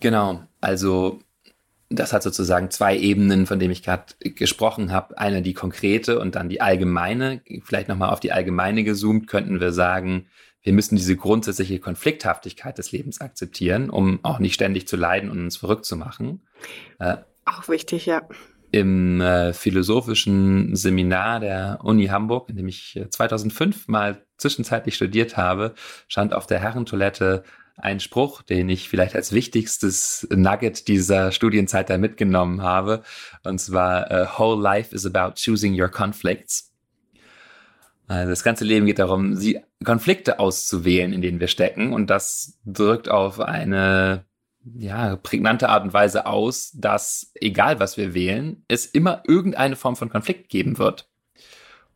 [0.00, 1.20] Genau, also
[1.90, 5.18] das hat sozusagen zwei Ebenen, von denen ich gerade gesprochen habe.
[5.18, 7.42] Eine die konkrete und dann die allgemeine.
[7.62, 10.26] Vielleicht nochmal auf die allgemeine gezoomt, könnten wir sagen,
[10.64, 15.38] wir müssen diese grundsätzliche Konflikthaftigkeit des Lebens akzeptieren, um auch nicht ständig zu leiden und
[15.38, 16.42] uns verrückt zu machen.
[16.98, 18.22] Äh, auch wichtig, ja.
[18.72, 25.36] im äh, philosophischen Seminar der Uni Hamburg, in dem ich 2005 äh, mal zwischenzeitlich studiert
[25.36, 25.74] habe,
[26.08, 27.44] stand auf der Herrentoilette
[27.76, 33.02] ein Spruch, den ich vielleicht als wichtigstes Nugget dieser Studienzeit da mitgenommen habe.
[33.42, 36.73] Und zwar, uh, whole life is about choosing your conflicts.
[38.06, 41.92] Also das ganze Leben geht darum, sie Konflikte auszuwählen, in denen wir stecken.
[41.92, 44.24] Und das drückt auf eine
[44.76, 49.96] ja, prägnante Art und Weise aus, dass egal was wir wählen, es immer irgendeine Form
[49.96, 51.08] von Konflikt geben wird.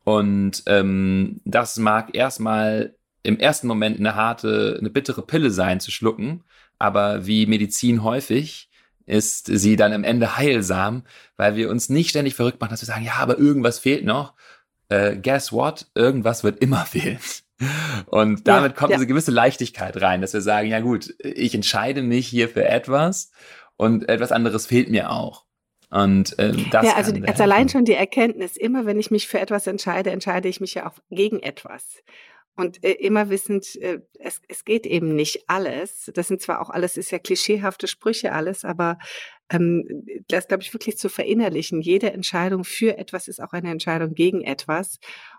[0.05, 5.91] Und ähm, das mag erstmal im ersten Moment eine harte, eine bittere Pille sein zu
[5.91, 6.45] schlucken,
[6.79, 8.71] aber wie Medizin häufig
[9.05, 11.03] ist sie dann am Ende heilsam,
[11.37, 14.35] weil wir uns nicht ständig verrückt machen, dass wir sagen, ja, aber irgendwas fehlt noch.
[14.89, 15.87] Äh, guess what?
[15.95, 17.19] Irgendwas wird immer fehlen.
[18.07, 18.97] Und damit ja, kommt ja.
[18.97, 23.33] diese gewisse Leichtigkeit rein, dass wir sagen, ja gut, ich entscheide mich hier für etwas
[23.77, 25.45] und etwas anderes fehlt mir auch.
[25.91, 29.41] Und ähm, das ja, also als allein schon die Erkenntnis, immer wenn ich mich für
[29.41, 32.03] etwas entscheide, entscheide ich mich ja auch gegen etwas.
[32.57, 36.11] Und äh, immer wissend, äh, es, es geht eben nicht alles.
[36.15, 38.99] Das sind zwar auch alles, ist ja klischeehafte Sprüche alles, aber
[39.51, 41.81] ähm, das glaube ich wirklich zu verinnerlichen.
[41.81, 44.99] Jede Entscheidung für etwas ist auch eine Entscheidung gegen etwas.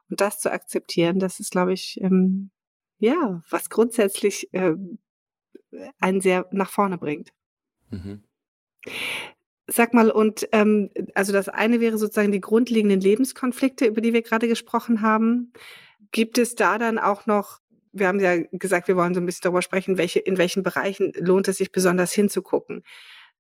[0.10, 2.50] Und das zu akzeptieren, das ist, glaube ich, ähm,
[2.98, 4.74] ja, was grundsätzlich äh,
[6.00, 7.30] einen sehr nach vorne bringt.
[7.90, 8.24] Mhm.
[9.68, 14.24] Sag mal, und ähm, also das eine wäre sozusagen die grundlegenden Lebenskonflikte, über die wir
[14.24, 15.54] gerade gesprochen haben.
[16.12, 17.60] Gibt es da dann auch noch,
[17.92, 21.14] wir haben ja gesagt, wir wollen so ein bisschen darüber sprechen, welche, in welchen Bereichen
[21.20, 22.84] lohnt es sich besonders hinzugucken.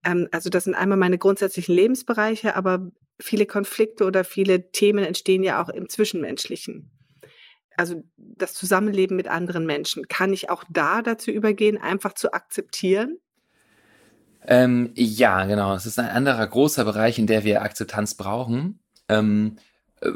[0.03, 5.43] Ähm, also das sind einmal meine grundsätzlichen Lebensbereiche, aber viele Konflikte oder viele Themen entstehen
[5.43, 6.91] ja auch im Zwischenmenschlichen.
[7.75, 10.07] Also das Zusammenleben mit anderen Menschen.
[10.07, 13.17] Kann ich auch da dazu übergehen, einfach zu akzeptieren?
[14.45, 15.75] Ähm, ja, genau.
[15.75, 18.79] Es ist ein anderer großer Bereich, in der wir Akzeptanz brauchen.
[19.07, 19.57] Ähm,
[20.01, 20.09] äh,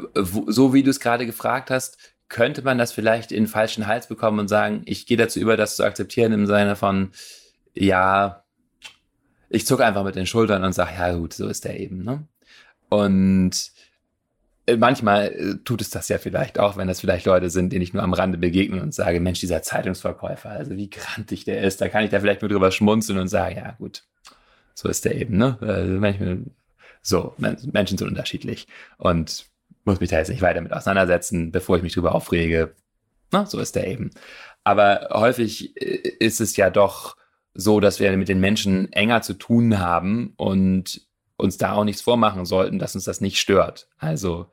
[0.46, 4.38] so wie du es gerade gefragt hast, könnte man das vielleicht in falschen Hals bekommen
[4.38, 7.12] und sagen, ich gehe dazu über, das zu akzeptieren im Sinne von,
[7.74, 8.43] ja,
[9.54, 12.02] ich zucke einfach mit den Schultern und sage, ja gut, so ist der eben.
[12.04, 12.26] Ne?
[12.88, 13.72] Und
[14.66, 17.82] äh, manchmal äh, tut es das ja vielleicht auch, wenn das vielleicht Leute sind, denen
[17.82, 21.80] ich nur am Rande begegne und sage, Mensch, dieser Zeitungsverkäufer, also wie grantig der ist,
[21.80, 24.04] da kann ich da vielleicht nur drüber schmunzeln und sagen, ja gut,
[24.74, 25.36] so ist der eben.
[25.36, 25.58] Ne?
[25.60, 26.42] Also
[27.02, 29.46] so, Menschen sind unterschiedlich und
[29.84, 32.74] muss mich da jetzt nicht weiter mit auseinandersetzen, bevor ich mich drüber aufrege.
[33.30, 34.10] Na, so ist der eben.
[34.64, 37.16] Aber häufig äh, ist es ja doch
[37.54, 41.02] so, dass wir mit den Menschen enger zu tun haben und
[41.36, 43.88] uns da auch nichts vormachen sollten, dass uns das nicht stört.
[43.98, 44.50] Also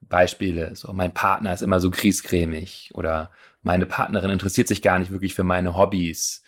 [0.00, 3.30] Beispiele, so mein Partner ist immer so griesgrämig oder
[3.62, 6.42] meine Partnerin interessiert sich gar nicht wirklich für meine Hobbys.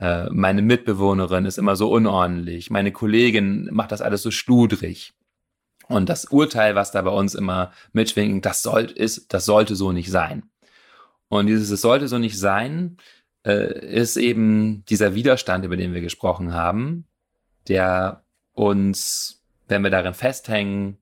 [0.00, 2.70] Äh, meine Mitbewohnerin ist immer so unordentlich.
[2.70, 5.14] Meine Kollegin macht das alles so schludrig.
[5.88, 9.92] Und das Urteil, was da bei uns immer mitschwingt, das soll, ist, das sollte so
[9.92, 10.50] nicht sein.
[11.28, 12.96] Und dieses, es sollte so nicht sein,
[13.52, 17.06] ist eben dieser Widerstand, über den wir gesprochen haben,
[17.68, 20.98] der uns, wenn wir darin festhängen,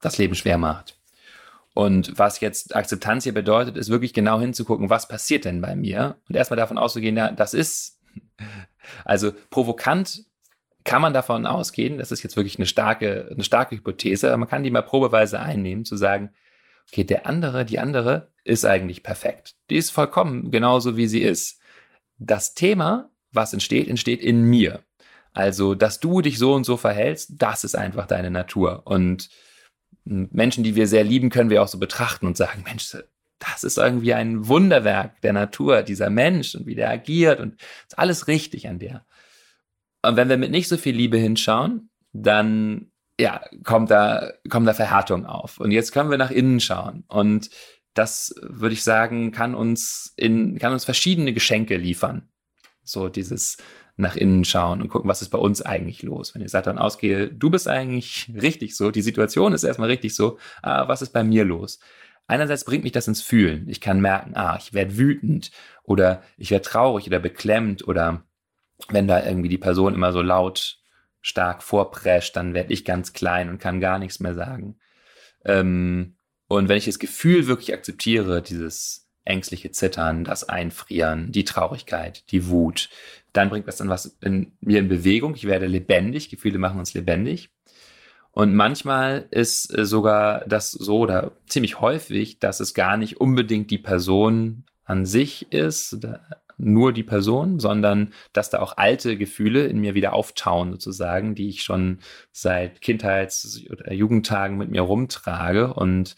[0.00, 0.98] das Leben schwer macht.
[1.74, 6.16] Und was jetzt Akzeptanz hier bedeutet, ist wirklich genau hinzugucken, was passiert denn bei mir?
[6.28, 8.00] Und erstmal davon auszugehen, ja, das ist,
[9.04, 10.24] also provokant
[10.84, 14.48] kann man davon ausgehen, das ist jetzt wirklich eine starke, eine starke Hypothese, aber man
[14.48, 16.30] kann die mal probeweise einnehmen, zu sagen,
[16.90, 19.54] okay, der andere, die andere ist eigentlich perfekt.
[19.70, 21.60] Die ist vollkommen genauso, wie sie ist.
[22.18, 24.82] Das Thema, was entsteht, entsteht in mir.
[25.32, 28.82] Also, dass du dich so und so verhältst, das ist einfach deine Natur.
[28.86, 29.28] Und
[30.04, 32.96] Menschen, die wir sehr lieben, können wir auch so betrachten und sagen, Mensch,
[33.38, 37.98] das ist irgendwie ein Wunderwerk der Natur, dieser Mensch und wie der agiert und ist
[37.98, 39.04] alles richtig an der.
[40.02, 44.74] Und wenn wir mit nicht so viel Liebe hinschauen, dann ja, kommt da, kommt da
[44.74, 45.58] Verhärtung auf.
[45.58, 47.04] Und jetzt können wir nach innen schauen.
[47.08, 47.50] Und
[47.96, 52.28] das würde ich sagen, kann uns in, kann uns verschiedene Geschenke liefern.
[52.82, 53.56] So dieses
[53.96, 56.34] nach innen schauen und gucken, was ist bei uns eigentlich los.
[56.34, 60.38] Wenn ich dann ausgehe, du bist eigentlich richtig so, die Situation ist erstmal richtig so,
[60.62, 61.80] aber was ist bei mir los?
[62.26, 63.68] Einerseits bringt mich das ins Fühlen.
[63.68, 65.50] Ich kann merken, ah, ich werde wütend
[65.82, 68.24] oder ich werde traurig oder beklemmt oder
[68.88, 70.78] wenn da irgendwie die Person immer so laut
[71.22, 74.78] stark vorprescht, dann werde ich ganz klein und kann gar nichts mehr sagen.
[75.44, 76.15] Ähm,
[76.48, 82.48] und wenn ich das Gefühl wirklich akzeptiere, dieses ängstliche Zittern, das Einfrieren, die Traurigkeit, die
[82.48, 82.88] Wut,
[83.32, 85.34] dann bringt das dann was in mir in Bewegung.
[85.34, 86.30] Ich werde lebendig.
[86.30, 87.50] Gefühle machen uns lebendig.
[88.30, 93.70] Und manchmal ist äh, sogar das so oder ziemlich häufig, dass es gar nicht unbedingt
[93.70, 95.98] die Person an sich ist,
[96.58, 101.48] nur die Person, sondern dass da auch alte Gefühle in mir wieder auftauen, sozusagen, die
[101.48, 101.98] ich schon
[102.32, 106.16] seit Kindheits- oder Jugendtagen mit mir rumtrage und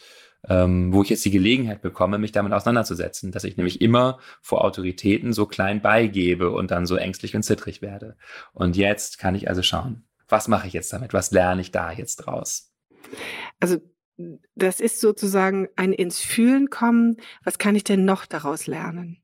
[0.48, 4.64] ähm, wo ich jetzt die Gelegenheit bekomme, mich damit auseinanderzusetzen, dass ich nämlich immer vor
[4.64, 8.16] Autoritäten so klein beigebe und dann so ängstlich und zittrig werde.
[8.52, 11.12] Und jetzt kann ich also schauen, was mache ich jetzt damit?
[11.12, 12.72] Was lerne ich da jetzt draus?
[13.58, 13.78] Also
[14.54, 17.16] das ist sozusagen ein ins Fühlen kommen.
[17.44, 19.22] Was kann ich denn noch daraus lernen?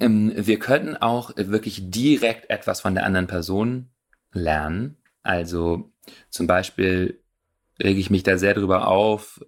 [0.00, 3.88] Ähm, wir könnten auch wirklich direkt etwas von der anderen Person
[4.32, 4.96] lernen.
[5.22, 5.90] Also
[6.30, 7.20] zum Beispiel
[7.82, 9.44] rege ich mich da sehr drüber auf,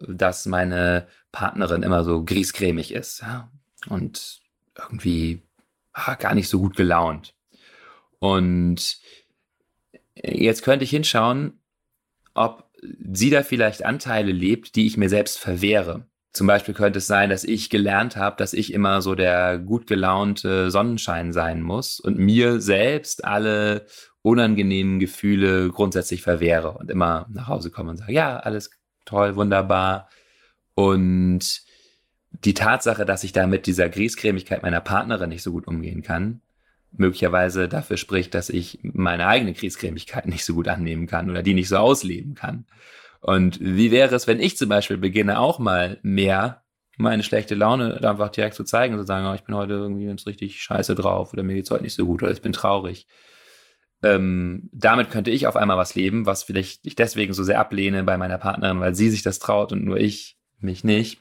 [0.00, 3.50] dass meine Partnerin immer so griesgrämig ist ja?
[3.88, 4.40] und
[4.76, 5.42] irgendwie
[5.92, 7.34] ah, gar nicht so gut gelaunt.
[8.18, 8.98] Und
[10.14, 11.60] jetzt könnte ich hinschauen,
[12.34, 12.70] ob
[13.12, 16.06] sie da vielleicht Anteile lebt, die ich mir selbst verwehre.
[16.32, 19.86] Zum Beispiel könnte es sein, dass ich gelernt habe, dass ich immer so der gut
[19.86, 23.86] gelaunte Sonnenschein sein muss und mir selbst alle
[24.22, 28.70] unangenehmen Gefühle grundsätzlich verwehre und immer nach Hause komme und sage, ja, alles
[29.04, 30.08] toll, wunderbar.
[30.74, 31.62] Und
[32.44, 36.42] die Tatsache, dass ich da mit dieser Griesgrämigkeit meiner Partnerin nicht so gut umgehen kann,
[36.92, 41.54] möglicherweise dafür spricht, dass ich meine eigene Griesgrämigkeit nicht so gut annehmen kann oder die
[41.54, 42.66] nicht so ausleben kann.
[43.20, 46.62] Und wie wäre es, wenn ich zum Beispiel beginne, auch mal mehr
[46.98, 50.06] meine schlechte Laune einfach direkt zu zeigen und zu sagen, oh, ich bin heute irgendwie
[50.06, 53.06] ganz richtig scheiße drauf oder mir geht's heute nicht so gut oder ich bin traurig.
[54.02, 58.04] Ähm, damit könnte ich auf einmal was leben, was vielleicht ich deswegen so sehr ablehne
[58.04, 61.20] bei meiner Partnerin, weil sie sich das traut und nur ich mich nicht.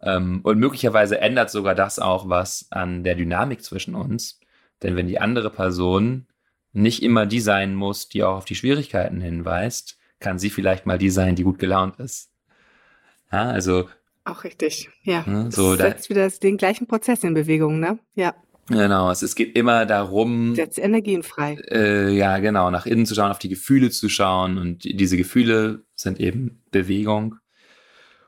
[0.00, 4.40] Ähm, und möglicherweise ändert sogar das auch was an der Dynamik zwischen uns.
[4.82, 6.26] Denn wenn die andere Person
[6.72, 10.98] nicht immer die sein muss, die auch auf die Schwierigkeiten hinweist, kann sie vielleicht mal
[10.98, 12.30] die sein, die gut gelaunt ist.
[13.32, 13.88] Ja, also.
[14.24, 15.24] Auch richtig, ja.
[15.26, 17.98] Ne, so das setzt wieder den gleichen Prozess in Bewegung, ne?
[18.14, 18.34] Ja.
[18.68, 20.56] Genau, es, es geht immer darum.
[20.56, 21.56] Setzt Energien frei.
[21.70, 24.58] Äh, ja, genau, nach innen zu schauen, auf die Gefühle zu schauen.
[24.58, 27.36] Und diese Gefühle sind eben Bewegung.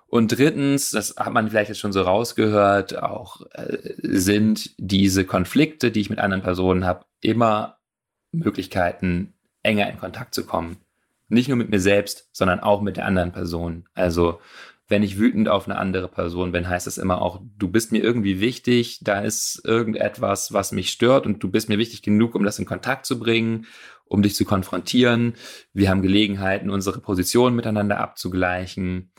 [0.07, 5.91] Und drittens, das hat man vielleicht jetzt schon so rausgehört, auch äh, sind diese Konflikte,
[5.91, 7.79] die ich mit anderen Personen habe, immer
[8.33, 10.79] Möglichkeiten, enger in Kontakt zu kommen.
[11.29, 13.89] Nicht nur mit mir selbst, sondern auch mit der anderen Person.
[13.95, 14.41] Also
[14.89, 18.03] wenn ich wütend auf eine andere Person bin, heißt das immer auch, du bist mir
[18.03, 22.43] irgendwie wichtig, da ist irgendetwas, was mich stört und du bist mir wichtig genug, um
[22.43, 23.67] das in Kontakt zu bringen,
[24.07, 25.35] um dich zu konfrontieren.
[25.75, 29.13] Wir haben Gelegenheiten, unsere Positionen miteinander abzugleichen.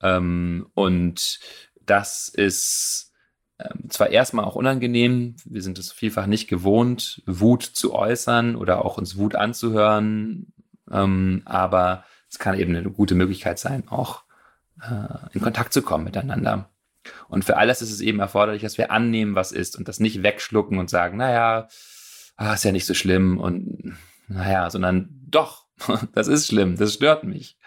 [0.00, 1.40] Ähm, und
[1.84, 3.12] das ist
[3.58, 8.84] ähm, zwar erstmal auch unangenehm, wir sind es vielfach nicht gewohnt, Wut zu äußern oder
[8.84, 10.52] auch uns Wut anzuhören,
[10.90, 14.22] ähm, aber es kann eben eine gute Möglichkeit sein, auch
[14.82, 16.68] äh, in Kontakt zu kommen miteinander.
[17.28, 20.22] Und für alles ist es eben erforderlich, dass wir annehmen, was ist und das nicht
[20.22, 21.68] wegschlucken und sagen, naja,
[22.36, 23.96] ah, ist ja nicht so schlimm und
[24.28, 25.66] naja, sondern doch,
[26.14, 27.58] das ist schlimm, das stört mich.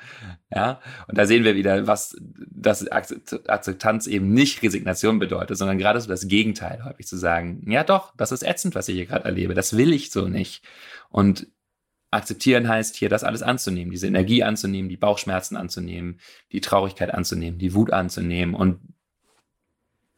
[0.53, 6.01] Ja, und da sehen wir wieder, was das Akzeptanz eben nicht Resignation bedeutet, sondern gerade
[6.01, 9.25] so das Gegenteil, häufig zu sagen, ja doch, das ist ätzend, was ich hier gerade
[9.25, 10.63] erlebe, das will ich so nicht.
[11.09, 11.47] Und
[12.11, 16.19] Akzeptieren heißt hier, das alles anzunehmen, diese Energie anzunehmen, die Bauchschmerzen anzunehmen,
[16.51, 18.55] die Traurigkeit anzunehmen, die Wut anzunehmen.
[18.55, 18.79] Und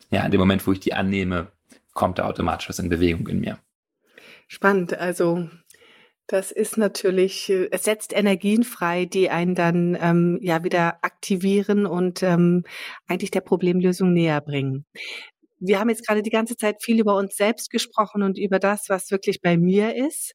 [0.10, 1.52] ja, in dem Moment, wo ich die annehme,
[1.94, 3.60] kommt da automatisch was in Bewegung in mir.
[4.48, 4.98] Spannend.
[4.98, 5.50] Also
[6.28, 12.24] das ist natürlich, es setzt Energien frei, die einen dann ähm, ja wieder aktivieren und
[12.24, 12.64] ähm,
[13.08, 14.86] eigentlich der Problemlösung näher bringen.
[15.60, 18.86] Wir haben jetzt gerade die ganze Zeit viel über uns selbst gesprochen und über das,
[18.88, 20.34] was wirklich bei mir ist.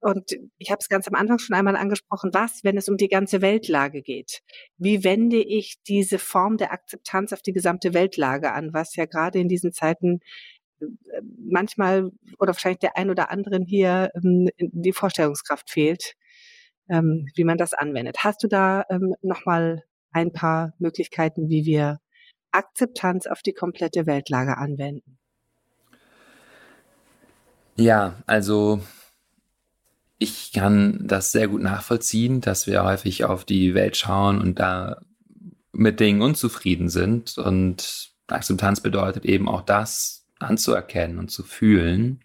[0.00, 3.08] Und ich habe es ganz am Anfang schon einmal angesprochen, was, wenn es um die
[3.08, 4.42] ganze Weltlage geht?
[4.76, 9.40] Wie wende ich diese Form der Akzeptanz auf die gesamte Weltlage an, was ja gerade
[9.40, 10.20] in diesen Zeiten
[10.80, 10.86] äh,
[11.36, 16.14] manchmal oder wahrscheinlich der ein oder anderen hier ähm, die Vorstellungskraft fehlt,
[16.88, 18.18] ähm, wie man das anwendet.
[18.22, 21.98] Hast du da ähm, nochmal ein paar Möglichkeiten, wie wir
[22.52, 25.18] Akzeptanz auf die komplette Weltlage anwenden?
[27.76, 28.80] Ja, also
[30.18, 35.00] ich kann das sehr gut nachvollziehen, dass wir häufig auf die Welt schauen und da
[35.72, 37.38] mit Dingen unzufrieden sind.
[37.38, 42.20] Und Akzeptanz bedeutet eben auch das anzuerkennen und zu fühlen.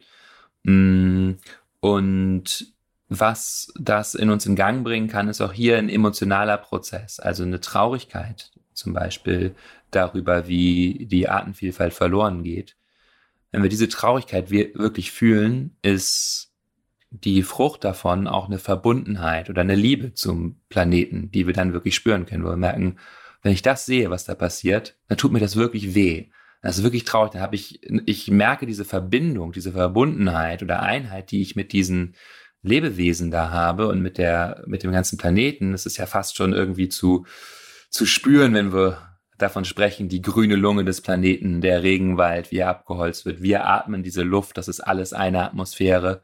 [0.63, 1.33] Mm,
[1.79, 2.73] und
[3.09, 7.43] was das in uns in Gang bringen kann, ist auch hier ein emotionaler Prozess, also
[7.43, 9.53] eine Traurigkeit zum Beispiel
[9.91, 12.75] darüber, wie die Artenvielfalt verloren geht.
[13.51, 16.52] Wenn wir diese Traurigkeit wirklich fühlen, ist
[17.13, 21.93] die Frucht davon auch eine Verbundenheit oder eine Liebe zum Planeten, die wir dann wirklich
[21.95, 22.97] spüren können, wo wir merken,
[23.43, 26.29] wenn ich das sehe, was da passiert, dann tut mir das wirklich weh.
[26.61, 27.33] Das ist wirklich traurig.
[27.33, 32.15] Da habe ich, ich merke diese Verbindung, diese Verbundenheit oder Einheit, die ich mit diesen
[32.63, 35.73] Lebewesen da habe und mit der, mit dem ganzen Planeten.
[35.73, 37.25] Das ist ja fast schon irgendwie zu,
[37.89, 38.97] zu spüren, wenn wir
[39.37, 43.41] davon sprechen, die grüne Lunge des Planeten, der Regenwald, wie er abgeholzt wird.
[43.41, 46.21] Wir atmen diese Luft, das ist alles eine Atmosphäre.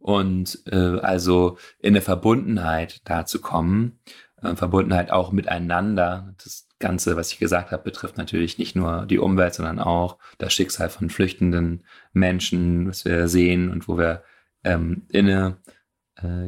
[0.00, 4.00] Und äh, also in eine Verbundenheit da zu kommen,
[4.42, 6.34] äh, Verbundenheit auch miteinander.
[6.42, 10.52] Das Ganze, was ich gesagt habe, betrifft natürlich nicht nur die Umwelt, sondern auch das
[10.54, 14.22] Schicksal von flüchtenden Menschen, was wir sehen und wo wir
[14.64, 15.52] ähm, in äh,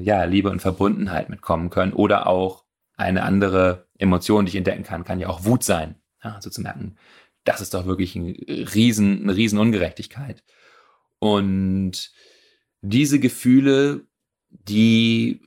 [0.00, 1.92] ja, Liebe und Verbundenheit mitkommen können.
[1.92, 2.64] Oder auch
[2.96, 5.96] eine andere Emotion, die ich entdecken kann, kann ja auch Wut sein.
[6.24, 6.96] Ja, also zu merken,
[7.44, 8.36] das ist doch wirklich ein
[8.74, 10.42] riesen, eine riesen Ungerechtigkeit.
[11.18, 12.12] Und
[12.82, 14.02] diese Gefühle,
[14.50, 15.40] die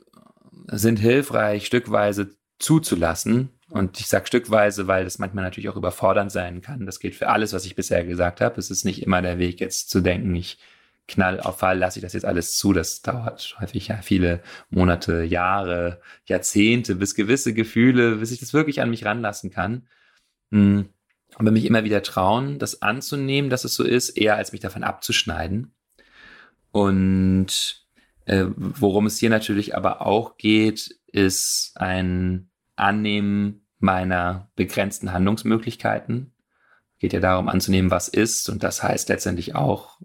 [0.68, 6.62] sind hilfreich, stückweise zuzulassen, und ich sage stückweise, weil das manchmal natürlich auch überfordernd sein
[6.62, 6.86] kann.
[6.86, 8.60] Das gilt für alles, was ich bisher gesagt habe.
[8.60, 10.60] Es ist nicht immer der Weg, jetzt zu denken, ich
[11.08, 12.74] knall auf Fall, lasse ich das jetzt alles zu.
[12.74, 18.82] Das dauert häufig ja viele Monate, Jahre, Jahrzehnte, bis gewisse Gefühle, bis ich das wirklich
[18.82, 19.88] an mich ranlassen kann.
[20.52, 20.90] Hm.
[21.36, 24.84] Aber mich immer wieder trauen, das anzunehmen, dass es so ist, eher als mich davon
[24.84, 25.75] abzuschneiden.
[26.76, 27.86] Und
[28.26, 36.34] äh, worum es hier natürlich aber auch geht, ist ein Annehmen meiner begrenzten Handlungsmöglichkeiten.
[37.00, 38.50] Geht ja darum anzunehmen, was ist.
[38.50, 40.02] Und das heißt letztendlich auch,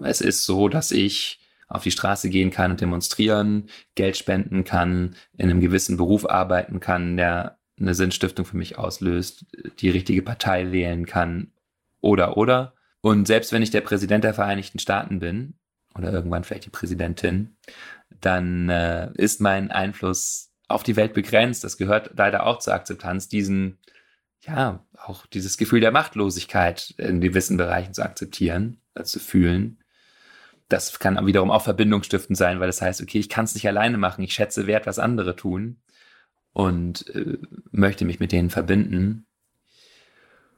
[0.00, 5.16] es ist so, dass ich auf die Straße gehen kann und demonstrieren, Geld spenden kann,
[5.36, 9.44] in einem gewissen Beruf arbeiten kann, der eine Sinnstiftung für mich auslöst,
[9.80, 11.50] die richtige Partei wählen kann
[12.00, 12.74] oder oder.
[13.00, 15.54] Und selbst wenn ich der Präsident der Vereinigten Staaten bin
[15.96, 17.56] oder irgendwann vielleicht die Präsidentin,
[18.20, 21.64] dann äh, ist mein Einfluss auf die Welt begrenzt.
[21.64, 23.78] Das gehört leider auch zur Akzeptanz, diesen,
[24.40, 29.78] ja, auch dieses Gefühl der Machtlosigkeit in gewissen Bereichen zu akzeptieren, äh, zu fühlen.
[30.68, 33.98] Das kann wiederum auch verbindungsstiftend sein, weil das heißt, okay, ich kann es nicht alleine
[33.98, 35.82] machen, ich schätze wert, was andere tun
[36.52, 37.38] und äh,
[37.70, 39.26] möchte mich mit denen verbinden.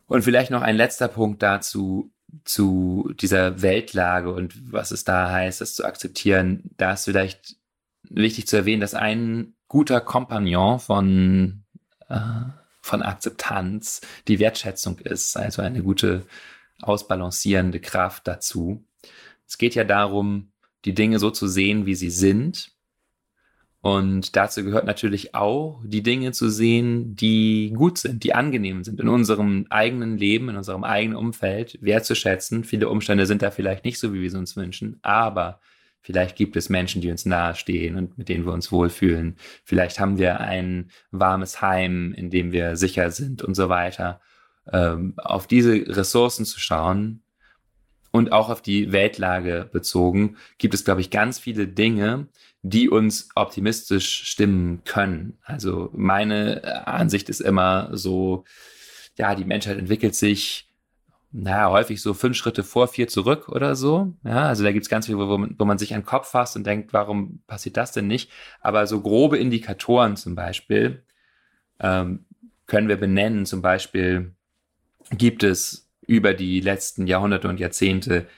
[0.06, 2.12] Und vielleicht noch ein letzter Punkt dazu,
[2.44, 6.70] zu dieser Weltlage und was es da heißt, das zu akzeptieren.
[6.76, 7.56] Da ist vielleicht
[8.02, 11.64] wichtig zu erwähnen, dass ein guter Kompagnon von,
[12.08, 12.18] äh,
[12.80, 16.26] von Akzeptanz die Wertschätzung ist, also eine gute
[16.82, 18.84] ausbalancierende Kraft dazu.
[19.46, 20.52] Es geht ja darum,
[20.84, 22.73] die Dinge so zu sehen, wie sie sind.
[23.84, 28.98] Und dazu gehört natürlich auch, die Dinge zu sehen, die gut sind, die angenehm sind
[28.98, 32.64] in unserem eigenen Leben, in unserem eigenen Umfeld, wertzuschätzen.
[32.64, 35.60] Viele Umstände sind da vielleicht nicht so, wie wir es uns wünschen, aber
[36.00, 39.36] Vielleicht gibt es Menschen, die uns nahestehen und mit denen wir uns wohlfühlen.
[39.64, 44.20] Vielleicht haben wir ein warmes Heim, in dem wir sicher sind und so weiter.
[44.70, 47.22] Ähm, auf diese Ressourcen zu schauen
[48.10, 52.28] und auch auf die Weltlage bezogen, gibt es, glaube ich, ganz viele Dinge,
[52.66, 55.36] die uns optimistisch stimmen können.
[55.44, 58.44] Also meine Ansicht ist immer so,
[59.18, 60.70] ja, die Menschheit entwickelt sich
[61.36, 64.14] naja, häufig so fünf Schritte vor, vier zurück oder so.
[64.22, 66.64] Ja, also da gibt's ganz viel, wo, wo man sich an den Kopf fasst und
[66.64, 68.30] denkt, warum passiert das denn nicht?
[68.60, 71.02] Aber so grobe Indikatoren zum Beispiel
[71.80, 72.24] ähm,
[72.66, 73.46] können wir benennen.
[73.46, 74.32] Zum Beispiel
[75.10, 78.28] gibt es über die letzten Jahrhunderte und Jahrzehnte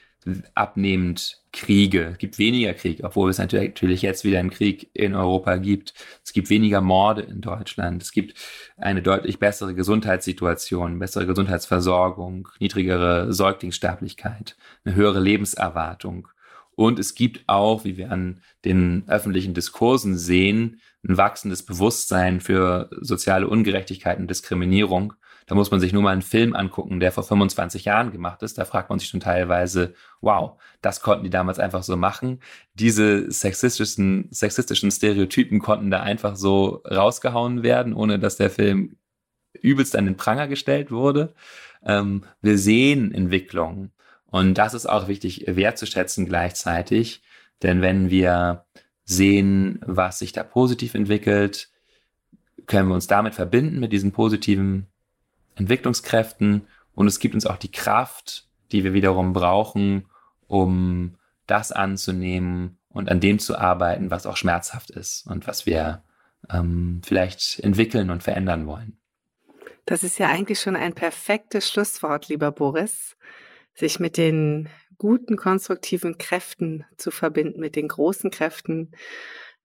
[0.53, 2.09] abnehmend Kriege.
[2.11, 5.93] Es gibt weniger Krieg, obwohl es natürlich jetzt wieder einen Krieg in Europa gibt.
[6.23, 8.03] Es gibt weniger Morde in Deutschland.
[8.03, 8.37] Es gibt
[8.77, 14.55] eine deutlich bessere Gesundheitssituation, bessere Gesundheitsversorgung, niedrigere Säuglingssterblichkeit,
[14.85, 16.27] eine höhere Lebenserwartung.
[16.75, 22.89] Und es gibt auch, wie wir an den öffentlichen Diskursen sehen, ein wachsendes Bewusstsein für
[23.01, 25.13] soziale Ungerechtigkeit und Diskriminierung
[25.47, 28.57] da muss man sich nur mal einen Film angucken, der vor 25 Jahren gemacht ist.
[28.57, 32.41] Da fragt man sich schon teilweise, wow, das konnten die damals einfach so machen.
[32.73, 38.97] Diese sexistischen, sexistischen Stereotypen konnten da einfach so rausgehauen werden, ohne dass der Film
[39.53, 41.33] übelst an den Pranger gestellt wurde.
[41.81, 43.93] Ähm, wir sehen Entwicklungen.
[44.25, 47.23] Und das ist auch wichtig wertzuschätzen gleichzeitig.
[47.63, 48.65] Denn wenn wir
[49.05, 51.69] sehen, was sich da positiv entwickelt,
[52.65, 54.87] können wir uns damit verbinden mit diesen positiven
[55.57, 60.07] Entwicklungskräften und es gibt uns auch die Kraft, die wir wiederum brauchen,
[60.47, 66.03] um das anzunehmen und an dem zu arbeiten, was auch schmerzhaft ist und was wir
[66.49, 68.97] ähm, vielleicht entwickeln und verändern wollen.
[69.85, 73.15] Das ist ja eigentlich schon ein perfektes Schlusswort, lieber Boris,
[73.73, 78.91] sich mit den guten, konstruktiven Kräften zu verbinden, mit den großen Kräften,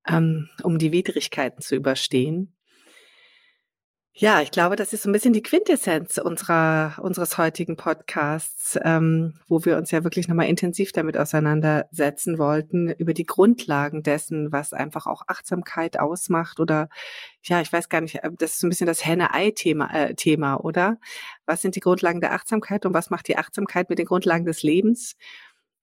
[0.07, 2.55] ähm, um die Widrigkeiten zu überstehen.
[4.15, 9.41] Ja, ich glaube, das ist so ein bisschen die Quintessenz unserer, unseres heutigen Podcasts, ähm,
[9.49, 14.75] wo wir uns ja wirklich nochmal intensiv damit auseinandersetzen wollten, über die Grundlagen dessen, was
[14.75, 16.91] einfach auch Achtsamkeit ausmacht oder
[17.43, 20.57] ja, ich weiß gar nicht, äh, das ist so ein bisschen das Henne-Ei-Thema, äh, Thema,
[20.57, 20.99] oder?
[21.47, 24.63] Was sind die Grundlagen der Achtsamkeit und was macht die Achtsamkeit mit den Grundlagen des
[24.63, 25.17] Lebens?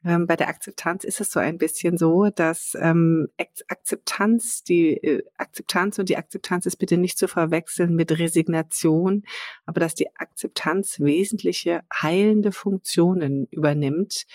[0.06, 3.28] Ähm, bei der Akzeptanz ist es so ein bisschen so, dass ähm,
[3.68, 9.24] Akzeptanz, die äh, Akzeptanz und die Akzeptanz ist bitte nicht zu verwechseln mit Resignation,
[9.66, 14.26] aber dass die Akzeptanz wesentliche heilende Funktionen übernimmt,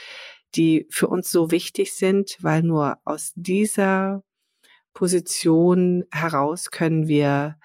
[0.55, 4.23] die für uns so wichtig sind, weil nur aus dieser
[4.93, 7.57] Position heraus können wir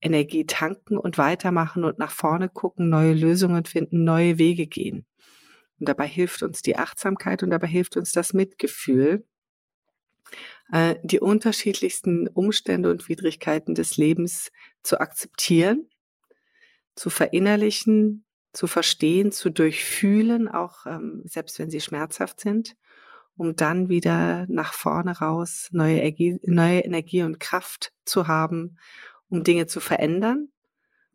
[0.00, 5.07] Energie tanken und weitermachen und nach vorne gucken, neue Lösungen finden, neue Wege gehen.
[5.78, 9.24] Und dabei hilft uns die Achtsamkeit und dabei hilft uns das Mitgefühl,
[10.72, 14.50] äh, die unterschiedlichsten Umstände und Widrigkeiten des Lebens
[14.82, 15.88] zu akzeptieren,
[16.94, 22.76] zu verinnerlichen, zu verstehen, zu durchfühlen, auch ähm, selbst wenn sie schmerzhaft sind,
[23.36, 28.78] um dann wieder nach vorne raus neue Energie, neue Energie und Kraft zu haben,
[29.28, 30.48] um Dinge zu verändern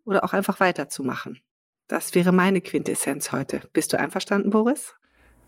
[0.05, 1.41] oder auch einfach weiterzumachen.
[1.87, 3.61] Das wäre meine Quintessenz heute.
[3.73, 4.93] Bist du einverstanden, Boris?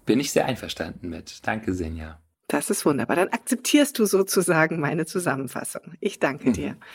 [0.06, 1.48] Bin ich sehr einverstanden mit.
[1.48, 2.22] Danke, Senja.
[2.48, 3.16] Das ist wunderbar.
[3.16, 5.94] Dann akzeptierst du sozusagen meine Zusammenfassung.
[6.00, 6.78] Ich danke dir.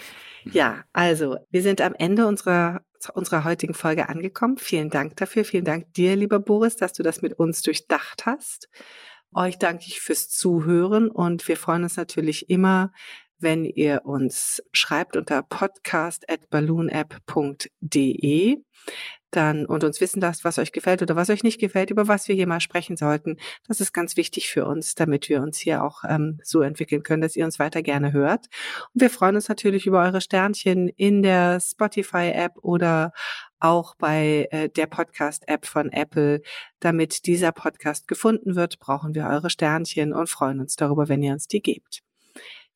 [0.45, 2.80] Ja, also wir sind am Ende unserer,
[3.12, 4.57] unserer heutigen Folge angekommen.
[4.57, 5.45] Vielen Dank dafür.
[5.45, 8.70] Vielen Dank dir, lieber Boris, dass du das mit uns durchdacht hast.
[9.34, 12.91] Euch danke ich fürs Zuhören und wir freuen uns natürlich immer,
[13.43, 17.68] wenn ihr uns schreibt unter podcast at balloonapp.de
[19.30, 22.28] dann und uns wissen lasst, was euch gefällt oder was euch nicht gefällt, über was
[22.28, 23.36] wir hier mal sprechen sollten.
[23.68, 27.22] Das ist ganz wichtig für uns, damit wir uns hier auch ähm, so entwickeln können,
[27.22, 28.47] dass ihr uns weiter gerne hört.
[28.95, 33.12] Und wir freuen uns natürlich über eure Sternchen in der Spotify-App oder
[33.61, 36.43] auch bei äh, der Podcast-App von Apple.
[36.80, 41.32] Damit dieser Podcast gefunden wird, brauchen wir eure Sternchen und freuen uns darüber, wenn ihr
[41.32, 42.03] uns die gebt.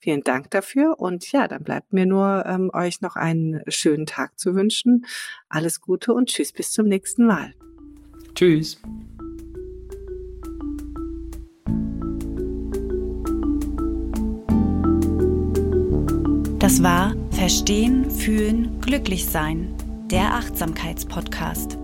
[0.04, 1.00] Vielen Dank dafür.
[1.00, 5.06] Und ja, dann bleibt mir nur, ähm, euch noch einen schönen Tag zu wünschen.
[5.48, 7.54] Alles Gute und tschüss bis zum nächsten Mal.
[8.34, 8.78] Tschüss.
[16.58, 19.74] Das war Verstehen, Fühlen, Glücklich Sein,
[20.10, 21.78] der Achtsamkeitspodcast.